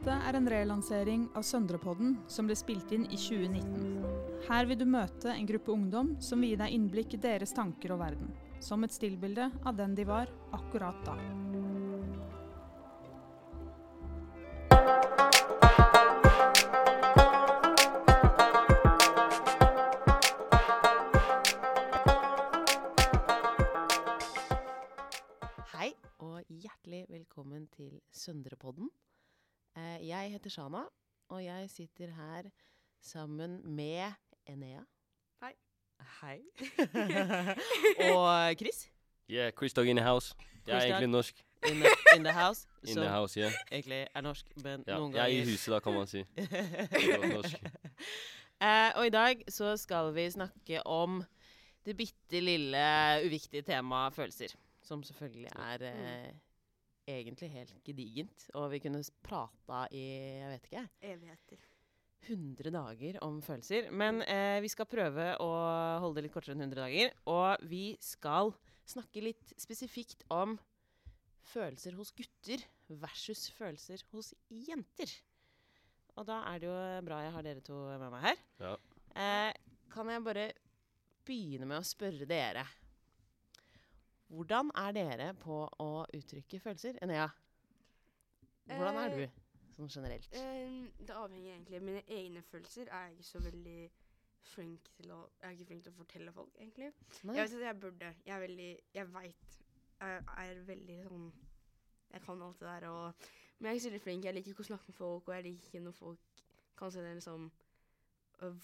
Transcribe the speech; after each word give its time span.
Dette 0.00 0.14
er 0.16 0.36
en 0.38 0.46
relansering 0.48 1.24
av 1.36 1.42
Søndrepodden 1.44 2.14
som 2.24 2.46
ble 2.48 2.54
spilt 2.56 2.88
inn 2.96 3.02
i 3.12 3.18
2019. 3.20 3.98
Her 4.46 4.64
vil 4.64 4.78
du 4.80 4.86
møte 4.88 5.28
en 5.28 5.44
gruppe 5.44 5.74
ungdom 5.74 6.14
som 6.24 6.40
vil 6.40 6.54
gi 6.54 6.60
deg 6.62 6.72
innblikk 6.72 7.18
i 7.18 7.20
deres 7.20 7.52
tanker 7.52 7.92
og 7.92 8.00
verden. 8.00 8.30
Som 8.64 8.80
et 8.88 8.96
stillbilde 8.96 9.50
av 9.60 9.76
den 9.76 9.92
de 9.92 10.06
var 10.08 10.32
akkurat 10.56 11.04
da. 11.04 11.18
Hei, 25.74 25.92
og 26.24 26.40
hjertelig 26.48 27.04
velkommen 27.12 27.68
til 27.76 28.00
Søndrepodden. 28.08 28.88
Jeg 30.00 30.30
heter 30.30 30.50
Shana, 30.50 30.82
og 31.28 31.44
jeg 31.44 31.70
sitter 31.70 32.10
her 32.10 32.42
sammen 33.00 33.74
med 33.76 34.12
Enea. 34.48 34.80
Hei. 35.42 35.52
Hei. 36.20 36.38
og 38.16 38.54
Chris. 38.58 38.90
Yeah, 39.30 39.52
Chris 39.52 39.74
Dog 39.74 39.86
in 39.86 39.96
the 39.96 40.04
house. 40.04 40.34
Jeg 40.66 40.76
er 40.76 40.82
egentlig 40.82 41.08
norsk. 41.08 41.44
In 41.68 41.76
the, 41.76 41.88
in 42.16 42.24
the 42.24 42.32
house. 42.32 42.66
In 42.82 42.94
som 42.94 43.02
the 43.02 43.10
house, 43.10 43.40
yeah. 43.40 43.52
egentlig 43.72 44.06
er 44.14 44.20
norsk, 44.20 44.46
men 44.56 44.84
Ja, 44.86 44.96
noen 44.96 45.14
jeg 45.14 45.22
er 45.22 45.26
i 45.26 45.44
huset, 45.44 45.68
da, 45.74 45.78
kan 45.84 45.92
man 45.92 46.06
si. 46.06 46.24
Norsk. 47.34 47.56
Uh, 48.60 48.90
og 48.96 49.06
i 49.06 49.12
dag 49.12 49.44
så 49.48 49.76
skal 49.76 50.14
vi 50.14 50.30
snakke 50.30 50.86
om 50.86 51.20
det 51.86 51.96
bitte 51.96 52.40
lille 52.40 52.86
uviktige 53.26 53.62
temaet 53.62 54.14
følelser. 54.14 54.56
Som 54.82 55.02
selvfølgelig 55.02 55.50
er 55.56 55.84
eh, 55.92 56.32
egentlig 57.18 57.50
helt 57.52 57.76
gedigent. 57.86 58.46
Og 58.58 58.70
vi 58.74 58.80
kunne 58.84 59.02
prata 59.24 59.84
i 59.94 60.06
jeg 60.40 60.54
vet 60.54 60.70
ikke, 60.70 60.86
Evigheter. 61.12 61.68
100 62.20 62.72
dager 62.74 63.18
om 63.24 63.38
følelser. 63.42 63.88
Men 63.96 64.20
eh, 64.26 64.58
vi 64.62 64.70
skal 64.72 64.88
prøve 64.90 65.32
å 65.40 65.50
holde 66.02 66.20
det 66.20 66.26
litt 66.28 66.34
kortere 66.34 66.56
enn 66.56 66.66
100 66.66 66.82
dager. 66.82 67.14
Og 67.32 67.70
vi 67.70 67.84
skal 68.04 68.52
snakke 68.90 69.24
litt 69.24 69.54
spesifikt 69.60 70.26
om 70.34 70.58
følelser 71.50 71.96
hos 71.98 72.12
gutter 72.14 72.62
versus 73.00 73.48
følelser 73.56 74.04
hos 74.12 74.34
jenter. 74.52 75.12
Og 76.18 76.26
da 76.28 76.42
er 76.50 76.60
det 76.60 76.68
jo 76.68 76.76
bra 77.06 77.22
jeg 77.24 77.34
har 77.36 77.46
dere 77.46 77.64
to 77.64 77.78
med 78.02 78.12
meg 78.12 78.26
her. 78.28 78.44
Ja. 78.60 78.74
Eh, 79.16 79.52
kan 79.90 80.10
jeg 80.12 80.26
bare 80.26 80.50
begynne 81.26 81.68
med 81.68 81.80
å 81.80 81.86
spørre 81.86 82.28
dere 82.28 82.66
Hvordan 84.30 84.70
er 84.78 84.92
dere 84.94 85.30
på 85.34 85.64
å 85.82 85.88
uttrykke 86.14 86.60
følelser? 86.62 86.98
Enea, 87.02 87.28
hvordan 88.70 88.98
er 89.00 89.10
Eh, 89.10 89.16
du 89.16 89.40
sånn 89.88 89.88
generelt? 89.88 90.28
Ehm, 90.38 90.92
det 90.98 91.16
avhenger 91.16 91.54
egentlig. 91.54 91.80
Mine 91.82 92.02
egne 92.06 92.42
følelser 92.42 92.88
er 92.90 93.08
jeg 93.08 93.16
ikke 93.16 93.28
så 93.30 93.40
veldig 93.42 93.90
flink 94.42 94.90
til 94.96 95.10
å 95.10 95.20
Jeg 95.40 95.48
er 95.48 95.56
ikke 95.56 95.66
flink 95.66 95.82
til 95.84 95.92
å 95.92 95.96
fortelle 95.96 96.32
folk, 96.32 96.54
egentlig. 96.58 96.92
Nei? 97.24 97.36
Jeg 97.36 97.48
vet 97.48 97.56
at 97.58 97.66
jeg 97.66 97.80
burde. 97.80 98.14
Jeg 98.26 98.34
er 98.36 98.40
veldig 98.40 98.70
Jeg 98.94 99.12
veit 99.12 99.58
Jeg 100.00 100.22
er 100.36 100.62
veldig 100.64 100.98
sånn 101.08 101.32
Jeg 102.12 102.22
kan 102.22 102.42
alt 102.42 102.60
det 102.60 102.68
der 102.68 102.88
og 102.88 103.14
Men 103.58 103.66
jeg 103.66 103.70
er 103.70 103.74
ikke 103.74 103.82
så 103.82 103.90
veldig 103.90 104.02
flink. 104.02 104.24
Jeg 104.24 104.34
liker 104.34 104.50
ikke 104.50 104.64
å 104.64 104.70
snakke 104.70 104.88
med 104.88 104.96
folk, 104.96 105.28
og 105.28 105.34
jeg 105.34 105.44
liker 105.44 105.66
ikke 105.66 105.84
når 105.84 105.92
folk 105.92 106.44
kan 106.76 106.90
se 106.90 107.02
den 107.04 107.18
liksom 107.18 107.50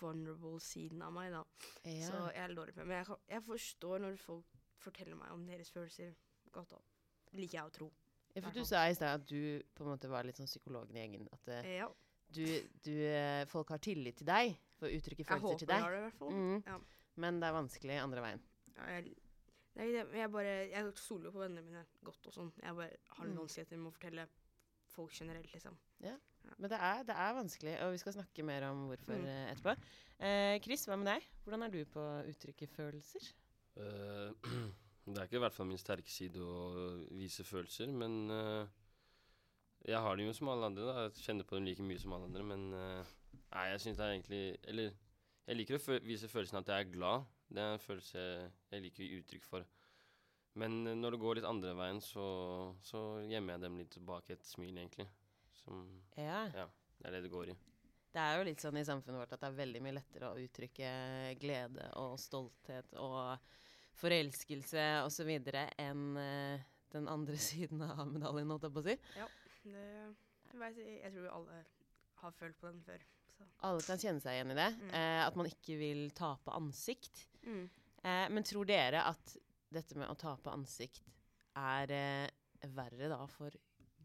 vulnerable 0.01 0.61
siden 0.61 1.03
av 1.03 1.13
meg, 1.13 1.35
da. 1.35 1.43
Ja. 1.85 2.07
Så 2.09 2.21
jeg 2.33 2.45
er 2.45 2.55
dårlig 2.57 2.73
på 2.75 2.81
det. 2.81 2.87
Men 2.87 2.97
jeg, 2.97 3.07
kan, 3.07 3.17
jeg 3.29 3.43
forstår 3.45 3.99
når 3.99 4.17
folk 4.17 4.56
forteller 4.79 5.17
meg 5.17 5.31
om 5.33 5.47
deres 5.47 5.71
følelser 5.71 6.15
godt. 6.53 6.73
opp. 6.73 6.85
Liker 7.33 7.59
jeg 7.59 7.65
å 7.67 7.73
tro. 7.73 7.91
Ja, 8.37 8.43
for 8.43 8.51
du 8.53 8.65
sa 8.65 8.83
i 8.89 8.95
stad 8.95 9.21
at 9.23 9.27
du 9.29 9.63
på 9.75 9.85
en 9.85 9.91
måte 9.95 10.09
var 10.09 10.25
litt 10.25 10.37
sånn 10.37 10.47
psykologen 10.49 10.97
i 10.97 11.01
gjengen. 11.01 11.29
At 11.33 11.49
eh, 11.49 11.77
Ja. 11.79 11.89
du, 12.33 12.45
du, 12.85 12.93
eh, 13.07 13.45
folk 13.47 13.69
har 13.73 13.79
tillit 13.79 14.17
til 14.19 14.27
deg 14.27 14.57
for 14.77 14.89
å 14.89 14.93
uttrykke 14.93 15.25
følelser 15.25 15.59
til 15.59 15.69
deg. 15.69 15.77
jeg 15.77 15.83
håper 15.83 15.85
har 15.85 15.91
det, 15.93 15.99
i 15.99 16.09
hvert 16.11 16.19
fall. 16.19 16.33
Mm. 16.33 16.63
Ja. 16.67 16.79
Men 17.17 17.41
det 17.41 17.49
er 17.49 17.57
vanskelig 17.57 17.97
andre 18.03 18.21
veien. 18.27 18.43
Ja, 18.77 18.87
jeg, 18.93 19.15
nei, 19.77 19.87
jeg 20.21 20.31
bare 20.33 20.55
Jeg 20.71 20.93
stoler 21.01 21.25
jo 21.31 21.33
på 21.33 21.41
vennene 21.47 21.65
mine 21.65 21.87
godt 22.05 22.27
og 22.29 22.33
sånn. 22.37 22.53
Jeg 22.63 22.75
bare 22.77 22.91
har 23.17 23.27
Mm. 23.27 23.37
vanskeligheter 23.41 23.77
med 23.79 23.93
å 23.93 23.97
fortelle 23.97 24.29
folk 24.89 25.13
generelt, 25.13 25.53
liksom. 25.53 25.77
Men 26.59 26.71
det 26.71 26.79
er, 26.79 27.03
det 27.03 27.17
er 27.17 27.33
vanskelig, 27.35 27.83
og 27.83 27.91
vi 27.93 27.99
skal 27.99 28.13
snakke 28.13 28.45
mer 28.45 28.63
om 28.71 28.87
hvorfor 28.89 29.17
Mm. 29.17 29.25
eh, 29.27 29.55
etterpå. 29.55 29.77
Eh, 30.21 30.59
Chris, 30.61 30.85
hva 30.87 30.97
med 30.97 31.07
deg? 31.07 31.23
Hvordan 31.45 31.65
er 31.65 31.69
du 31.71 31.85
på 31.87 31.99
å 31.99 32.25
uttrykke 32.29 32.69
følelser? 32.69 33.33
Eh, 33.77 34.51
det 35.07 35.21
er 35.21 35.29
ikke 35.29 35.39
i 35.39 35.45
hvert 35.45 35.55
fall 35.57 35.69
min 35.71 35.81
sterke 35.81 36.11
side 36.13 36.43
å 36.43 36.97
vise 37.17 37.47
følelser, 37.47 37.93
men 37.93 38.19
eh, 38.33 38.75
jeg 39.93 40.03
har 40.03 40.19
det 40.19 40.27
jo 40.27 40.35
som 40.37 40.51
alle 40.53 40.71
andre. 40.71 40.89
da. 40.89 41.07
Jeg 41.07 41.27
kjenner 41.29 41.49
på 41.49 41.59
dem 41.59 41.69
like 41.69 41.87
mye 41.87 42.03
som 42.03 42.17
alle 42.17 42.31
andre, 42.31 42.47
men 42.53 42.67
eh, 42.75 43.15
nei, 43.53 43.67
jeg 43.73 43.85
syns 43.85 44.01
det 44.01 44.07
er 44.07 44.15
egentlig 44.17 44.45
Eller 44.67 44.95
jeg 45.47 45.61
liker 45.61 45.79
å 45.79 45.99
vise 46.03 46.31
følelsen 46.31 46.59
at 46.61 46.73
jeg 46.73 46.87
er 46.87 46.95
glad. 46.95 47.27
Det 47.47 47.63
er 47.63 47.77
en 47.77 47.83
følelse 47.83 48.23
jeg 48.73 48.83
liker 48.83 49.05
å 49.05 49.07
gi 49.07 49.21
uttrykk 49.21 49.45
for. 49.47 49.69
Men 50.57 50.81
når 50.99 51.15
det 51.15 51.21
går 51.21 51.39
litt 51.39 51.47
andre 51.47 51.75
veien, 51.77 52.01
så, 52.03 52.25
så 52.83 53.03
gjemmer 53.29 53.55
jeg 53.55 53.63
dem 53.67 53.77
litt 53.79 53.97
bak 54.09 54.33
et 54.33 54.49
smil, 54.49 54.73
egentlig. 54.81 55.07
Som 55.61 55.87
Ja. 56.17 56.47
Det 56.97 57.11
er 57.11 57.13
det 57.13 57.27
det 57.27 57.31
går 57.31 57.53
i. 57.53 57.57
Det 58.17 58.23
er 58.25 58.39
jo 58.39 58.47
litt 58.49 58.63
sånn 58.65 58.79
i 58.81 58.85
samfunnet 58.89 59.21
vårt 59.21 59.35
at 59.37 59.43
det 59.43 59.49
er 59.51 59.59
veldig 59.59 59.81
mye 59.85 59.99
lettere 59.99 60.31
å 60.33 60.41
uttrykke 60.41 60.91
glede 61.39 61.91
og 62.01 62.15
stolthet 62.19 62.95
og 62.97 63.37
forelskelse 63.97 64.87
osv. 65.07 65.31
enn 65.81 66.07
uh, 66.21 66.67
den 66.95 67.09
andre 67.09 67.39
siden 67.49 67.83
av 67.87 68.07
medaljen, 68.11 68.53
holdt 68.53 68.69
jeg 68.69 68.77
på 68.77 68.85
å 68.85 68.87
si. 68.87 68.97
Det, 69.67 69.87
jeg, 70.53 70.61
vet, 70.61 70.81
jeg 70.81 70.99
jeg 71.03 71.15
tror 71.17 71.33
alle 71.41 71.61
har 72.23 72.35
følt 72.37 72.59
på 72.61 72.71
den 72.71 72.83
før. 72.87 73.05
Så. 73.37 73.47
Alle 73.69 73.85
kan 73.85 74.01
kjenne 74.01 74.23
seg 74.23 74.39
igjen 74.39 74.55
i 74.55 74.59
det. 74.59 74.71
Mm. 74.81 74.91
Eh, 74.99 75.21
at 75.27 75.37
man 75.39 75.51
ikke 75.51 75.77
vil 75.81 76.07
tape 76.17 76.55
ansikt. 76.57 77.27
Mm. 77.45 77.67
Eh, 78.03 78.27
men 78.33 78.47
tror 78.47 78.69
dere 78.69 79.05
at 79.11 79.37
dette 79.73 79.99
med 79.99 80.09
å 80.09 80.19
tape 80.19 80.53
ansikt 80.53 81.11
er 81.61 81.93
eh, 81.93 82.67
verre 82.77 83.11
da 83.13 83.21
for 83.31 83.55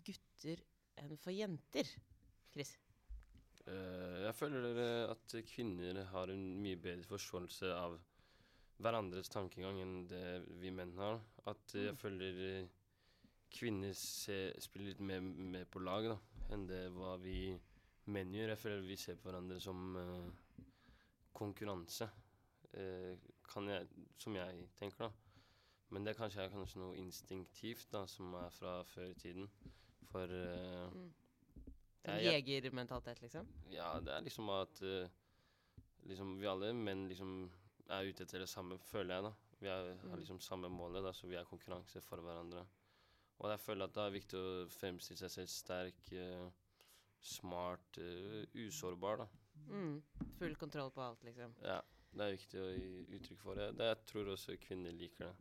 gutter 0.06 0.64
enn 1.02 1.16
for 1.20 1.34
jenter? 1.36 1.88
Chris? 2.52 2.76
Uh, 3.62 4.26
jeg 4.26 4.34
føler 4.36 4.80
at 5.06 5.36
kvinner 5.48 6.02
har 6.10 6.32
en 6.34 6.42
mye 6.60 6.80
bedre 6.82 7.06
forståelse 7.08 7.70
av 7.78 7.94
hverandres 8.82 9.30
tankegang 9.32 9.80
enn 9.82 10.08
det 10.10 10.24
vi 10.62 10.72
menn 10.74 10.94
har. 10.98 11.20
At 11.48 11.76
eh, 11.76 11.88
jeg 11.90 11.94
Mm. 11.96 11.98
føler 12.02 12.42
eh, 12.48 12.68
kvinner 13.52 13.94
ser, 13.94 14.54
spiller 14.64 14.92
litt 14.94 15.00
mer 15.04 15.22
med 15.22 15.70
på 15.72 15.80
lag 15.84 16.04
da, 16.08 16.18
enn 16.54 16.68
det 16.68 16.90
hva 16.96 17.18
vi 17.22 17.58
menn 18.08 18.34
gjør. 18.34 18.50
Jeg 18.56 18.58
føler 18.64 18.88
vi 18.88 18.96
ser 18.98 19.16
på 19.20 19.30
hverandre 19.30 19.60
som 19.62 19.96
eh, 19.98 20.32
konkurranse, 21.34 22.10
eh, 22.74 23.16
kan 23.52 23.68
jeg, 23.68 23.88
som 24.18 24.36
jeg 24.36 24.68
tenker 24.80 25.08
da. 25.08 25.12
Men 25.92 26.06
det 26.08 26.16
kanskje 26.16 26.46
er 26.46 26.50
kanskje 26.54 26.80
noe 26.80 26.96
instinktivt 26.96 27.90
da, 27.92 28.06
som 28.08 28.34
er 28.40 28.50
fra 28.56 28.78
før 28.88 29.10
i 29.12 29.18
tiden. 29.20 29.50
For 30.12 30.28
eh, 30.28 30.88
Mm. 30.92 31.10
Sånn 32.02 32.18
jegermentalitet, 32.26 33.20
liksom? 33.22 33.46
ja, 33.70 34.00
det 34.02 34.10
er 34.16 34.24
liksom 34.26 34.48
at 34.50 34.80
eh, 34.82 35.08
liksom 36.10 36.32
vi 36.42 36.48
alle 36.50 36.72
menn 36.74 37.04
liksom 37.12 37.44
er 37.92 38.08
ute 38.10 38.24
etter 38.26 38.40
det 38.44 38.50
samme, 38.50 38.78
føler 38.90 39.16
jeg, 39.16 39.24
da. 39.24 39.34
Vi 39.62 39.68
er, 39.70 39.92
har 40.02 40.16
Mm. 40.16 40.20
liksom 40.24 40.40
samme 40.42 40.70
målet, 40.70 41.04
da, 41.04 41.12
så 41.14 41.28
vi 41.28 41.36
er 41.38 41.46
konkurranse 41.46 42.02
for 42.02 42.18
hverandre. 42.22 42.66
Og 43.42 43.50
jeg 43.50 43.60
føler 43.60 43.86
at 43.86 43.94
det 43.94 44.04
er 44.04 44.16
viktig 44.16 44.38
å 44.40 44.68
fremstille 44.70 45.18
seg 45.18 45.32
selv 45.32 45.48
sterk, 45.50 46.12
eh, 46.14 46.50
smart, 47.22 47.98
eh, 47.98 48.46
usårbar, 48.56 49.18
da. 49.18 49.28
Mm. 49.68 50.02
Full 50.40 50.56
kontroll 50.56 50.92
på 50.92 51.02
alt, 51.02 51.24
liksom. 51.24 51.54
Ja, 51.64 51.82
det 52.14 52.22
er 52.28 52.36
viktig 52.38 52.60
å 52.62 52.70
gi 52.74 53.06
uttrykk 53.20 53.40
for 53.42 53.56
det. 53.56 53.72
det. 53.78 53.88
Jeg 53.92 54.06
tror 54.06 54.32
også 54.34 54.58
kvinner 54.60 54.92
liker 54.92 55.26
det. 55.30 55.36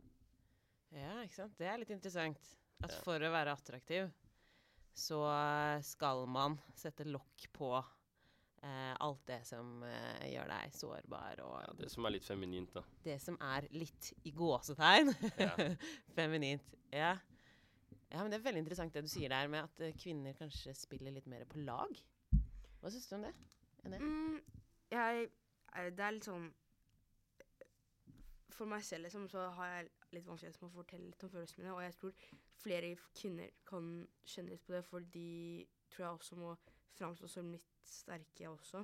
Ja, 0.99 1.21
ikke 1.23 1.35
sant? 1.35 1.57
Det 1.57 1.67
er 1.67 1.77
litt 1.81 1.89
interessant. 1.89 2.55
At 2.83 2.91
Ja. 2.91 3.01
for 3.05 3.19
å 3.19 3.31
være 3.31 3.53
attraktiv, 3.55 4.11
så 4.93 5.21
skal 5.83 6.25
man 6.27 6.59
sette 6.75 7.05
lokk 7.05 7.47
på 7.53 7.71
eh, 8.63 8.93
alt 8.99 9.23
det 9.27 9.39
som 9.47 9.83
eh, 9.87 10.27
gjør 10.33 10.47
deg 10.53 10.75
sårbar, 10.77 11.41
og 11.45 11.57
Ja, 11.65 11.73
det 11.81 11.89
som 11.93 12.05
er 12.05 12.15
litt 12.15 12.27
feminint, 12.27 12.73
da. 12.75 12.83
det 13.03 13.17
som 13.23 13.37
er 13.41 13.67
litt 13.73 14.11
i 14.23 14.31
gåsetegn 14.37 15.13
Ja. 15.39 15.51
feminint. 16.19 16.73
Ja. 16.91 17.13
ja, 18.11 18.17
men 18.21 18.31
det 18.31 18.39
er 18.41 18.47
veldig 18.49 18.63
interessant 18.65 18.93
det 18.93 19.05
du 19.05 19.11
sier 19.11 19.29
der 19.31 19.47
med 19.51 19.63
at 19.67 19.81
eh, 19.87 19.93
kvinner 19.97 20.33
kanskje 20.37 20.73
spiller 20.75 21.11
litt 21.15 21.27
mer 21.31 21.45
på 21.49 21.59
lag. 21.65 21.93
Hva 22.81 22.89
syns 22.91 23.07
du 23.11 23.15
om 23.19 23.27
det? 23.27 23.33
Mm, 23.85 24.41
jeg, 24.91 25.29
eh, 25.77 25.89
det 25.95 26.03
er 26.05 26.11
litt 26.17 26.27
sånn 26.27 26.49
For 28.51 28.67
meg 28.69 28.83
selv 28.85 29.07
liksom, 29.07 29.27
så 29.31 29.47
har 29.57 29.69
jeg 29.71 29.89
litt 30.13 30.27
vanskelighet 30.27 30.59
med 30.61 30.69
å 30.69 30.75
fortelle 30.75 31.07
litt 31.07 31.23
om 31.25 31.31
følelsene 31.31 31.63
mine. 31.63 31.73
Og 31.77 31.81
jeg 31.85 31.95
tror 31.97 32.25
flere 32.61 32.89
kvinner 33.17 33.53
kan 33.65 33.87
kjenne 34.27 34.51
litt 34.53 34.65
på 34.67 34.75
det, 34.75 34.81
for 34.85 35.05
de 35.15 35.29
tror 35.89 36.03
jeg 36.05 36.17
også 36.19 36.37
må 36.37 36.51
framstå 36.97 37.27
som 37.29 37.51
litt 37.51 37.67
sterke 37.87 38.49
også. 38.49 38.83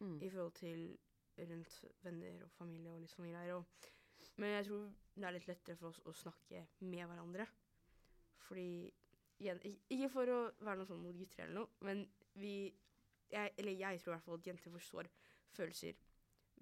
Mm. 0.00 0.16
I 0.22 0.30
forhold 0.30 0.54
til 0.58 0.98
rundt 1.38 1.84
venner 2.02 2.42
og 2.44 2.50
familie 2.58 2.92
og 2.92 3.00
litt 3.00 3.10
sånne 3.10 3.30
greier. 3.32 3.54
Og, 3.54 3.90
men 4.36 4.50
jeg 4.56 4.66
tror 4.68 4.88
det 5.14 5.24
er 5.28 5.36
litt 5.36 5.46
lettere 5.48 5.76
for 5.76 5.88
oss 5.88 6.00
å 6.06 6.12
snakke 6.12 6.64
med 6.80 7.06
hverandre. 7.10 7.46
Fordi 8.48 8.90
igjen, 9.38 9.60
Ikke 9.90 10.08
for 10.12 10.30
å 10.30 10.40
være 10.60 10.76
noe 10.80 10.86
sånn 10.86 11.02
mot 11.02 11.16
gutter 11.18 11.44
eller 11.44 11.54
noe, 11.62 11.68
men 11.80 12.04
vi 12.34 12.54
jeg, 13.30 13.50
Eller 13.58 13.72
jeg 13.72 14.00
tror 14.00 14.12
i 14.12 14.14
hvert 14.16 14.24
fall 14.24 14.38
at 14.38 14.46
jenter 14.46 14.70
forstår 14.70 15.08
følelser 15.56 15.94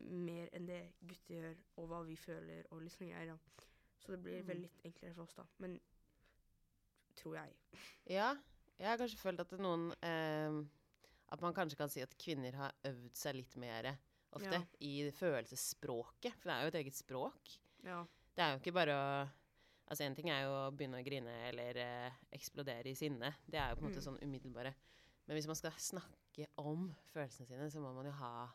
mer 0.09 0.49
enn 0.57 0.67
det 0.67 0.83
gutter 1.01 1.35
gjør, 1.35 1.57
og 1.77 1.89
hva 1.91 1.99
vi 2.07 2.15
føler 2.17 2.65
og 2.71 2.81
litt 2.83 2.93
sånn 2.95 3.11
greier. 3.11 3.27
da. 3.35 3.67
Så 4.01 4.13
det 4.13 4.23
blir 4.23 4.41
Mm. 4.43 4.47
veldig 4.49 4.63
litt 4.63 4.85
enklere 4.85 5.15
for 5.15 5.23
oss, 5.23 5.35
da. 5.35 5.45
Men 5.59 5.81
tror 7.17 7.35
jeg. 7.37 7.53
Ja, 8.11 8.31
jeg 8.79 8.89
har 8.89 8.97
kanskje 8.97 9.19
følt 9.21 9.41
at 9.41 9.51
det 9.51 9.61
noen 9.61 9.91
eh, 10.03 10.63
At 11.33 11.41
man 11.41 11.55
kanskje 11.57 11.79
kan 11.81 11.89
si 11.93 12.03
at 12.05 12.13
kvinner 12.21 12.53
har 12.61 12.75
øvd 12.85 13.15
seg 13.17 13.39
litt 13.39 13.55
mer 13.57 13.89
ofte 14.37 14.53
Ja. 14.59 14.63
i 14.85 15.11
følelsesspråket. 15.17 16.35
For 16.41 16.49
det 16.51 16.55
er 16.57 16.63
jo 16.67 16.73
et 16.73 16.81
eget 16.85 16.97
språk. 16.99 17.55
Ja. 17.85 18.03
Det 18.37 18.43
er 18.45 18.53
jo 18.55 18.61
ikke 18.63 18.75
bare 18.81 18.97
å 18.97 19.07
Altså 19.93 20.05
En 20.07 20.15
ting 20.17 20.31
er 20.31 20.45
jo 20.47 20.53
å 20.55 20.71
begynne 20.73 21.01
å 21.03 21.05
grine 21.05 21.33
eller 21.51 21.77
eh, 21.77 22.13
eksplodere 22.33 22.87
i 22.89 22.95
sinne. 22.97 23.29
Det 23.45 23.59
er 23.61 23.71
jo 23.73 23.77
på 23.77 23.83
en 23.85 23.91
måte 23.91 24.01
Mm. 24.01 24.07
sånn 24.07 24.23
umiddelbare. 24.25 24.71
Men 25.27 25.37
hvis 25.37 25.47
man 25.51 25.57
skal 25.59 25.73
snakke 25.77 26.47
om 26.57 26.95
følelsene 27.13 27.47
sine, 27.47 27.67
så 27.71 27.81
må 27.83 27.93
man 27.93 28.07
jo 28.07 28.13
ha 28.13 28.49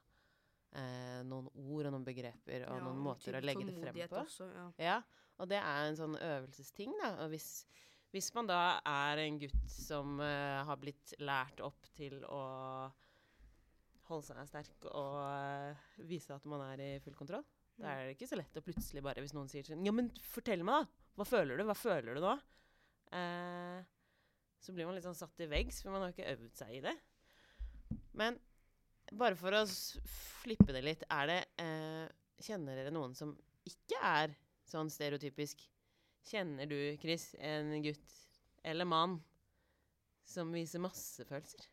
eh, 0.74 1.22
noen 1.28 1.48
ord 1.54 1.86
og 1.86 1.92
noen 1.94 2.06
begreper 2.08 2.66
og 2.68 2.78
ja, 2.80 2.84
noen 2.84 2.98
måter 2.98 3.38
å 3.38 3.44
legge 3.44 3.66
det 3.68 3.76
frem 3.84 4.00
på. 4.10 4.24
Også, 4.24 4.48
ja. 4.56 4.66
Ja, 4.82 4.98
og 5.38 5.48
det 5.52 5.58
er 5.62 5.86
en 5.92 5.96
sånn 6.00 6.18
øvelsesting, 6.18 6.96
da. 7.04 7.12
Og 7.24 7.30
hvis, 7.36 7.68
hvis 8.14 8.30
man 8.36 8.48
da 8.48 8.62
er 8.88 9.22
en 9.26 9.40
gutt 9.42 9.68
som 9.72 10.18
uh, 10.22 10.64
har 10.68 10.80
blitt 10.80 11.14
lært 11.20 11.60
opp 11.66 11.90
til 11.98 12.22
å 12.24 12.42
holde 14.08 14.24
seg 14.24 14.48
sterk 14.48 14.88
og 14.94 15.18
uh, 15.20 15.88
vise 16.08 16.32
at 16.34 16.46
man 16.48 16.64
er 16.70 16.84
i 16.84 16.92
full 17.04 17.18
kontroll, 17.18 17.44
da 17.78 17.92
er 17.92 18.08
det 18.08 18.16
ikke 18.16 18.30
så 18.30 18.40
lett 18.40 18.58
å 18.58 18.64
plutselig 18.66 19.04
bare 19.06 19.22
Hvis 19.22 19.36
noen 19.38 19.52
sier 19.52 19.68
sånn 19.68 19.84
Ja, 19.86 19.92
men 19.94 20.08
fortell 20.26 20.64
meg, 20.66 20.88
da! 20.88 21.12
Hva 21.20 21.28
føler 21.30 21.60
du? 21.60 21.64
Hva 21.68 21.76
føler 21.78 22.18
du 22.18 22.24
nå? 22.24 22.32
Uh, 23.14 23.84
så 24.64 24.74
blir 24.74 24.88
man 24.88 24.98
litt 24.98 25.06
sånn 25.06 25.18
satt 25.18 25.44
i 25.46 25.50
veggs, 25.52 25.84
for 25.84 25.94
man 25.94 26.06
har 26.06 26.16
ikke 26.16 26.32
øvd 26.32 26.58
seg 26.58 26.74
i 26.80 26.82
det. 26.88 26.96
Men 28.18 28.40
bare 29.14 29.38
for 29.38 29.54
å 29.54 29.62
flippe 30.42 30.74
det 30.74 30.82
litt, 30.84 31.06
er 31.14 31.30
det 31.30 31.42
Kjenner 32.44 32.78
dere 32.78 32.94
noen 32.94 33.14
som 33.18 33.32
ikke 33.70 34.02
er 34.02 34.34
sånn 34.68 34.90
stereotypisk? 34.94 35.62
Kjenner 36.28 36.70
du, 36.70 36.78
Chris, 37.02 37.30
en 37.40 37.72
gutt 37.86 38.16
eller 38.68 38.88
mann 38.90 39.16
som 40.28 40.52
viser 40.52 40.84
masse 40.84 41.24
følelser? 41.28 41.70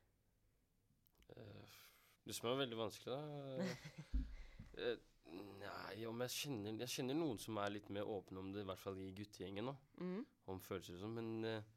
Uh, 1.34 1.80
Det 2.24 2.36
som 2.36 2.52
er 2.52 2.60
veldig 2.62 2.78
vanskelig, 2.78 3.16
da 3.16 3.22
uh, 4.78 5.10
Nei, 5.34 6.04
om 6.06 6.20
jeg 6.22 6.30
kjenner 6.30 6.76
Jeg 6.84 6.92
kjenner 6.92 7.16
noen 7.18 7.40
som 7.42 7.56
er 7.58 7.72
litt 7.74 7.88
mer 7.90 8.06
åpne 8.06 8.38
om 8.38 8.52
det, 8.54 8.62
i 8.62 8.68
hvert 8.68 8.78
fall 8.78 9.00
i 9.02 9.10
guttegjengen. 9.16 9.72
Mm. 9.98 10.20
Om 10.52 10.60
følelser 10.62 10.94
og 10.94 11.02
sånn. 11.02 11.16
Men 11.18 11.48
uh, 11.48 11.72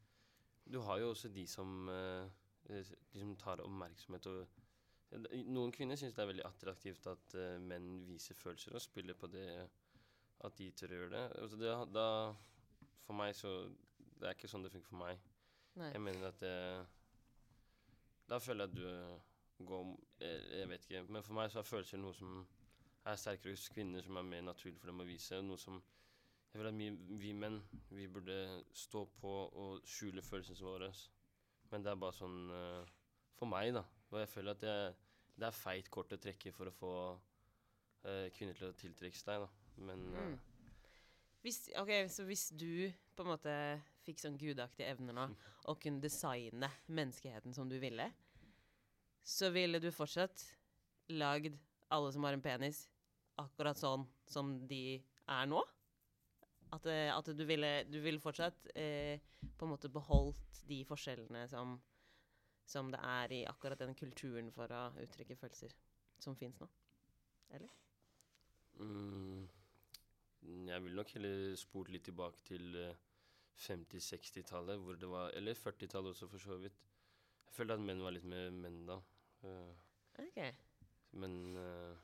du 0.68 0.78
har 0.84 1.00
jo 1.00 1.10
også 1.10 1.30
de 1.32 1.46
som 1.48 1.88
eh, 1.88 2.24
eh, 2.68 2.94
De 3.12 3.20
som 3.20 3.36
tar 3.40 3.62
oppmerksomhet 3.64 4.26
og 4.28 4.40
eh, 4.42 5.44
Noen 5.48 5.72
kvinner 5.72 5.96
syns 5.96 6.16
det 6.16 6.24
er 6.24 6.32
veldig 6.32 6.46
attraktivt 6.48 7.08
at 7.08 7.36
eh, 7.38 7.56
menn 7.62 8.02
viser 8.08 8.36
følelser 8.36 8.76
og 8.76 8.84
spiller 8.84 9.16
på 9.16 9.30
det 9.32 9.48
at 10.44 10.58
de 10.58 10.68
tør 10.70 10.92
gjøre 10.94 11.10
det. 11.10 11.22
Altså 11.42 11.56
det. 11.58 11.70
Da 11.90 12.04
For 13.08 13.16
meg 13.16 13.32
så 13.36 13.50
Det 14.18 14.26
er 14.28 14.34
ikke 14.36 14.50
sånn 14.50 14.64
det 14.66 14.72
funker 14.74 14.90
for 14.90 15.00
meg. 15.00 15.20
Nei. 15.78 15.92
Jeg 15.94 16.02
mener 16.02 16.28
at 16.28 16.40
det 16.42 16.54
Da 18.28 18.38
føler 18.42 18.66
jeg 18.66 18.72
at 18.72 18.76
du 18.76 18.86
eh, 18.90 19.66
går 19.68 19.84
jeg, 20.20 20.40
jeg 20.58 20.68
vet 20.68 20.88
ikke. 20.88 21.02
Men 21.08 21.24
for 21.24 21.38
meg 21.38 21.52
så 21.52 21.62
er 21.62 21.68
følelser 21.70 22.02
noe 22.02 22.16
som 22.18 22.42
er 23.08 23.16
sterkere 23.16 23.54
hos 23.54 23.68
kvinner, 23.72 24.02
som 24.04 24.18
er 24.20 24.26
mer 24.26 24.42
naturlig 24.44 24.80
for 24.82 24.90
dem 24.90 25.00
å 25.00 25.06
vise. 25.08 25.38
Noe 25.42 25.58
som 25.58 25.78
Jeg 26.52 26.60
føler 26.60 26.70
at 26.72 26.78
vi, 26.80 26.88
vi 27.22 27.32
menn 27.36 27.58
vi 27.92 28.06
burde 28.08 28.36
stå 28.76 29.04
på 29.20 29.32
og 29.62 29.88
skjule 29.88 30.22
følelsene 30.24 30.64
våre. 30.64 30.90
Men 31.70 31.84
det 31.84 31.92
er 31.92 32.00
bare 32.00 32.16
sånn 32.16 32.38
eh, 32.50 32.92
For 33.38 33.48
meg, 33.48 33.72
da. 33.76 33.84
Og 34.10 34.20
jeg 34.22 34.28
føler 34.32 34.56
at 34.56 34.60
det, 34.64 34.76
det 35.38 35.46
er 35.48 35.56
feit 35.62 35.88
kort 35.94 36.12
å 36.12 36.20
trekke 36.20 36.52
for 36.56 36.70
å 36.70 36.74
få 36.74 36.92
uh, 37.14 38.26
kvinner 38.34 38.56
til 38.56 38.70
å 38.70 38.76
tiltrekke 38.76 39.20
seg, 39.20 39.44
da. 39.44 39.48
Men 39.88 40.06
eh, 40.14 40.30
Mm. 40.32 40.38
Hvis, 41.48 41.70
ok, 41.80 42.10
Så 42.12 42.24
hvis 42.28 42.50
du 42.52 42.92
på 43.16 43.24
en 43.24 43.30
måte 43.30 43.52
fikk 44.04 44.20
sånn 44.20 44.36
gudaktige 44.36 44.90
evner 44.92 45.16
nå, 45.16 45.22
og 45.64 45.78
kunne 45.80 46.02
designe 46.04 46.68
menneskeheten 46.92 47.54
som 47.56 47.70
du 47.70 47.78
ville, 47.80 48.04
så 49.24 49.48
ville 49.54 49.80
du 49.80 49.88
fortsatt 49.88 50.44
lagd 51.08 51.56
alle 51.88 52.12
som 52.12 52.26
har 52.28 52.36
en 52.36 52.44
penis, 52.44 52.82
akkurat 53.40 53.80
sånn 53.80 54.04
som 54.28 54.52
de 54.68 54.98
er 55.24 55.48
nå? 55.48 55.64
At, 56.76 56.84
eh, 56.84 57.08
at 57.08 57.32
du 57.32 57.44
ville 57.48 57.84
Du 57.88 57.96
ville 58.04 58.20
fortsatt 58.20 58.66
eh, 58.74 59.16
på 59.56 59.64
en 59.64 59.72
måte 59.72 59.88
beholdt 59.88 60.66
de 60.68 60.82
forskjellene 60.84 61.46
som, 61.48 61.78
som 62.68 62.90
det 62.92 63.00
er 63.00 63.32
i 63.32 63.44
akkurat 63.48 63.80
den 63.80 63.96
kulturen 63.96 64.52
for 64.52 64.68
å 64.68 64.90
uttrykke 65.00 65.38
følelser 65.40 65.72
som 66.20 66.36
fins 66.36 66.60
nå? 66.60 66.68
Eller? 67.56 67.72
Mm, 68.84 69.48
jeg 70.68 70.84
vil 70.84 70.94
nok 70.98 71.10
heller 71.16 71.54
spurt 71.60 71.90
litt 71.92 72.04
tilbake 72.08 72.40
til 72.48 72.74
eh, 72.80 72.94
50-60-tallet, 73.58 74.78
hvor 74.82 74.98
det 75.00 75.08
var 75.10 75.30
Eller 75.36 75.54
40-tallet 75.58 76.12
også, 76.14 76.28
for 76.30 76.38
så 76.42 76.56
vidt. 76.62 76.76
Jeg 77.48 77.54
følte 77.56 77.74
at 77.78 77.80
menn 77.84 78.02
var 78.04 78.14
litt 78.14 78.26
mer 78.28 78.50
menn 78.54 78.82
da. 78.88 78.98
Eh, 79.42 79.84
Ok. 80.18 80.38
men 81.20 81.34
uh, 81.56 81.94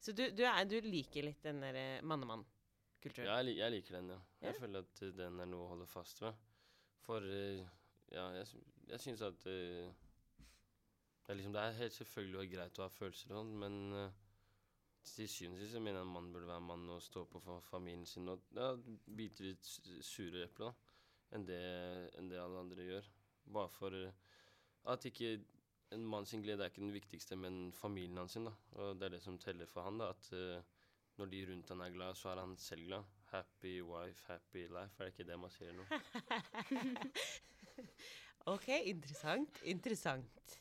Så 0.00 0.12
du, 0.14 0.24
du, 0.30 0.44
er, 0.46 0.64
du 0.70 0.76
liker 0.84 1.24
litt 1.26 1.42
den 1.42 1.58
derre 1.64 2.00
mannemann-kulturen? 2.06 3.26
ja, 3.26 3.38
jeg, 3.42 3.56
jeg 3.58 3.72
liker 3.74 3.96
den, 3.98 4.12
ja. 4.14 4.18
Jeg 4.44 4.54
Ja. 4.54 4.60
føler 4.60 4.84
at 4.86 5.02
eh, 5.02 5.10
den 5.18 5.40
er 5.42 5.48
noe 5.50 5.64
å 5.66 5.70
holde 5.72 5.86
fast 5.90 6.22
ved. 6.22 6.38
For 7.02 7.24
uh, 7.26 7.64
ja, 8.14 8.28
jeg, 8.38 8.62
jeg 8.92 9.00
syns 9.02 9.24
at 9.26 9.46
uh, 9.50 9.90
det, 10.38 11.32
er 11.34 11.34
liksom, 11.40 11.52
det 11.56 11.64
er 11.64 11.78
helt 11.82 11.96
selvfølgelig 11.98 12.40
og 12.44 12.52
greit 12.54 12.78
å 12.78 12.86
ha 12.86 12.92
følelser 12.94 13.32
og 13.34 13.40
sånn, 13.40 13.50
men 13.64 13.80
eh, 14.04 14.20
til 15.16 15.28
syvende 15.30 15.60
og 15.60 15.66
sist 15.66 15.80
mener 15.80 16.00
jeg 16.00 16.06
en 16.06 16.14
mann 16.14 16.32
burde 16.32 16.48
være 16.50 16.64
mann 16.64 16.88
og 16.94 17.02
stå 17.02 17.24
på 17.30 17.40
for 17.44 17.64
familien 17.64 18.06
sin 18.06 18.28
og 18.28 18.42
ja, 18.56 18.72
bite 19.16 19.46
litt 19.46 19.70
sure 20.04 20.44
epler 20.46 20.74
enn 21.34 21.44
det, 21.48 21.62
enn 22.18 22.30
det 22.30 22.40
alle 22.40 22.62
andre 22.62 22.86
gjør. 22.86 23.08
Bare 23.52 23.70
for 23.72 23.96
eh, 23.96 24.12
at 24.88 25.04
ikke 25.08 25.36
en 25.94 26.04
mann 26.08 26.26
sin 26.28 26.42
glede 26.44 26.64
er 26.64 26.72
ikke 26.72 26.84
den 26.84 26.94
viktigste, 26.94 27.36
men 27.36 27.72
familien 27.72 28.20
hans 28.20 28.36
da. 28.36 28.52
Og 28.76 28.98
det 28.98 29.08
er 29.08 29.16
det 29.16 29.22
som 29.24 29.38
teller 29.40 29.68
for 29.68 29.86
han. 29.88 30.00
da, 30.00 30.10
At 30.12 30.28
uh, 30.32 30.60
når 31.18 31.30
de 31.32 31.44
rundt 31.50 31.72
han 31.72 31.80
er 31.84 31.94
glad, 31.94 32.14
så 32.14 32.32
er 32.32 32.42
han 32.42 32.56
selv 32.60 32.84
glad. 32.86 33.04
Happy 33.32 33.80
wife, 33.82 34.24
happy 34.26 34.66
life. 34.68 34.96
Er 34.98 35.08
det 35.08 35.12
ikke 35.14 35.28
det 35.30 35.38
man 35.40 35.52
sier 35.52 35.72
nå? 35.76 35.84
ok, 38.54 38.68
interessant. 38.84 39.62
Interessant. 39.64 40.58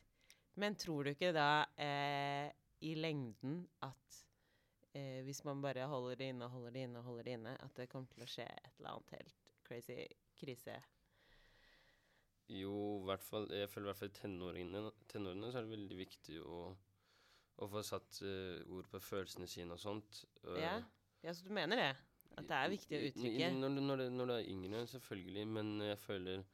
Men 0.56 0.76
tror 0.76 1.04
du 1.04 1.14
ikke 1.14 1.34
da 1.36 1.68
eh, 1.78 2.50
i 2.82 2.96
lengden 2.98 3.62
at 3.86 4.07
eh, 4.98 5.22
hvis 5.28 5.44
man 5.48 5.62
bare 5.64 5.86
holder 5.92 6.18
det 6.20 6.32
inne 6.34 6.48
og 6.50 6.56
holder 6.58 6.74
det 6.76 6.86
inne 6.88 7.00
og 7.02 7.10
holder 7.12 7.28
det 7.30 7.38
inne, 7.38 7.54
at 7.64 7.78
det 7.80 7.90
kommer 7.92 8.10
til 8.14 8.26
å 8.26 8.30
skje 8.34 8.48
et 8.50 8.74
eller 8.80 8.96
annet 8.98 9.16
helt 9.20 9.52
crazy 9.68 10.00
krise? 10.40 10.76
Jo, 12.48 12.74
i 13.02 13.08
hvert 13.10 13.24
fall, 13.28 13.48
jeg 13.52 13.68
føler 13.70 13.88
i 13.88 13.92
hvert 13.92 14.00
fall 14.00 14.12
i 14.12 14.18
tenårene, 14.22 14.82
tenårene 15.12 15.50
så 15.52 15.60
er 15.60 15.66
det 15.66 15.74
veldig 15.74 15.98
viktig 16.00 16.38
å, 16.48 16.60
å 17.60 17.68
få 17.74 17.82
satt 17.84 18.22
uh, 18.24 18.62
ord 18.78 18.88
på 18.94 19.02
følelsene 19.04 19.50
sine 19.52 19.76
og 19.76 19.82
sånt. 19.84 20.22
Ja? 20.56 20.78
ja, 21.26 21.34
så 21.36 21.44
du 21.44 21.52
mener 21.58 21.82
det? 21.82 21.90
At 22.38 22.48
det 22.48 22.56
er 22.62 22.72
viktig 22.72 22.96
å 22.96 23.02
uttrykke? 23.10 23.50
Når, 23.58 23.76
du- 23.76 23.84
når, 23.84 24.04
du- 24.06 24.16
når 24.16 24.30
du 24.32 24.34
er 24.38 24.48
yngre, 24.54 24.86
selvfølgelig. 24.94 25.44
Men 25.58 25.74
jeg 25.90 26.00
føler 26.00 26.46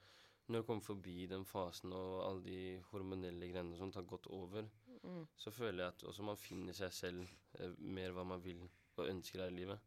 når 0.47 0.63
du 0.63 0.65
kommer 0.67 0.83
forbi 0.87 1.27
den 1.29 1.45
fasen 1.47 1.93
og 1.95 2.15
alle 2.25 2.43
de 2.47 2.57
hormonelle 2.89 3.51
greiene 3.51 3.75
og 3.75 3.83
sånt 3.83 3.99
har 3.99 4.07
gått 4.09 4.25
over, 4.33 4.65
Mm. 5.03 5.25
så 5.35 5.51
føler 5.51 5.83
jeg 5.83 5.93
at 5.93 6.03
også 6.07 6.23
man 6.23 6.37
finner 6.39 6.73
seg 6.73 6.93
selv 6.95 7.27
eh, 7.59 7.73
mer 7.79 8.13
hva 8.15 8.23
man 8.23 8.43
vil 8.43 8.61
og 8.97 9.09
ønsker 9.09 9.41
her 9.43 9.51
i 9.51 9.57
livet. 9.57 9.79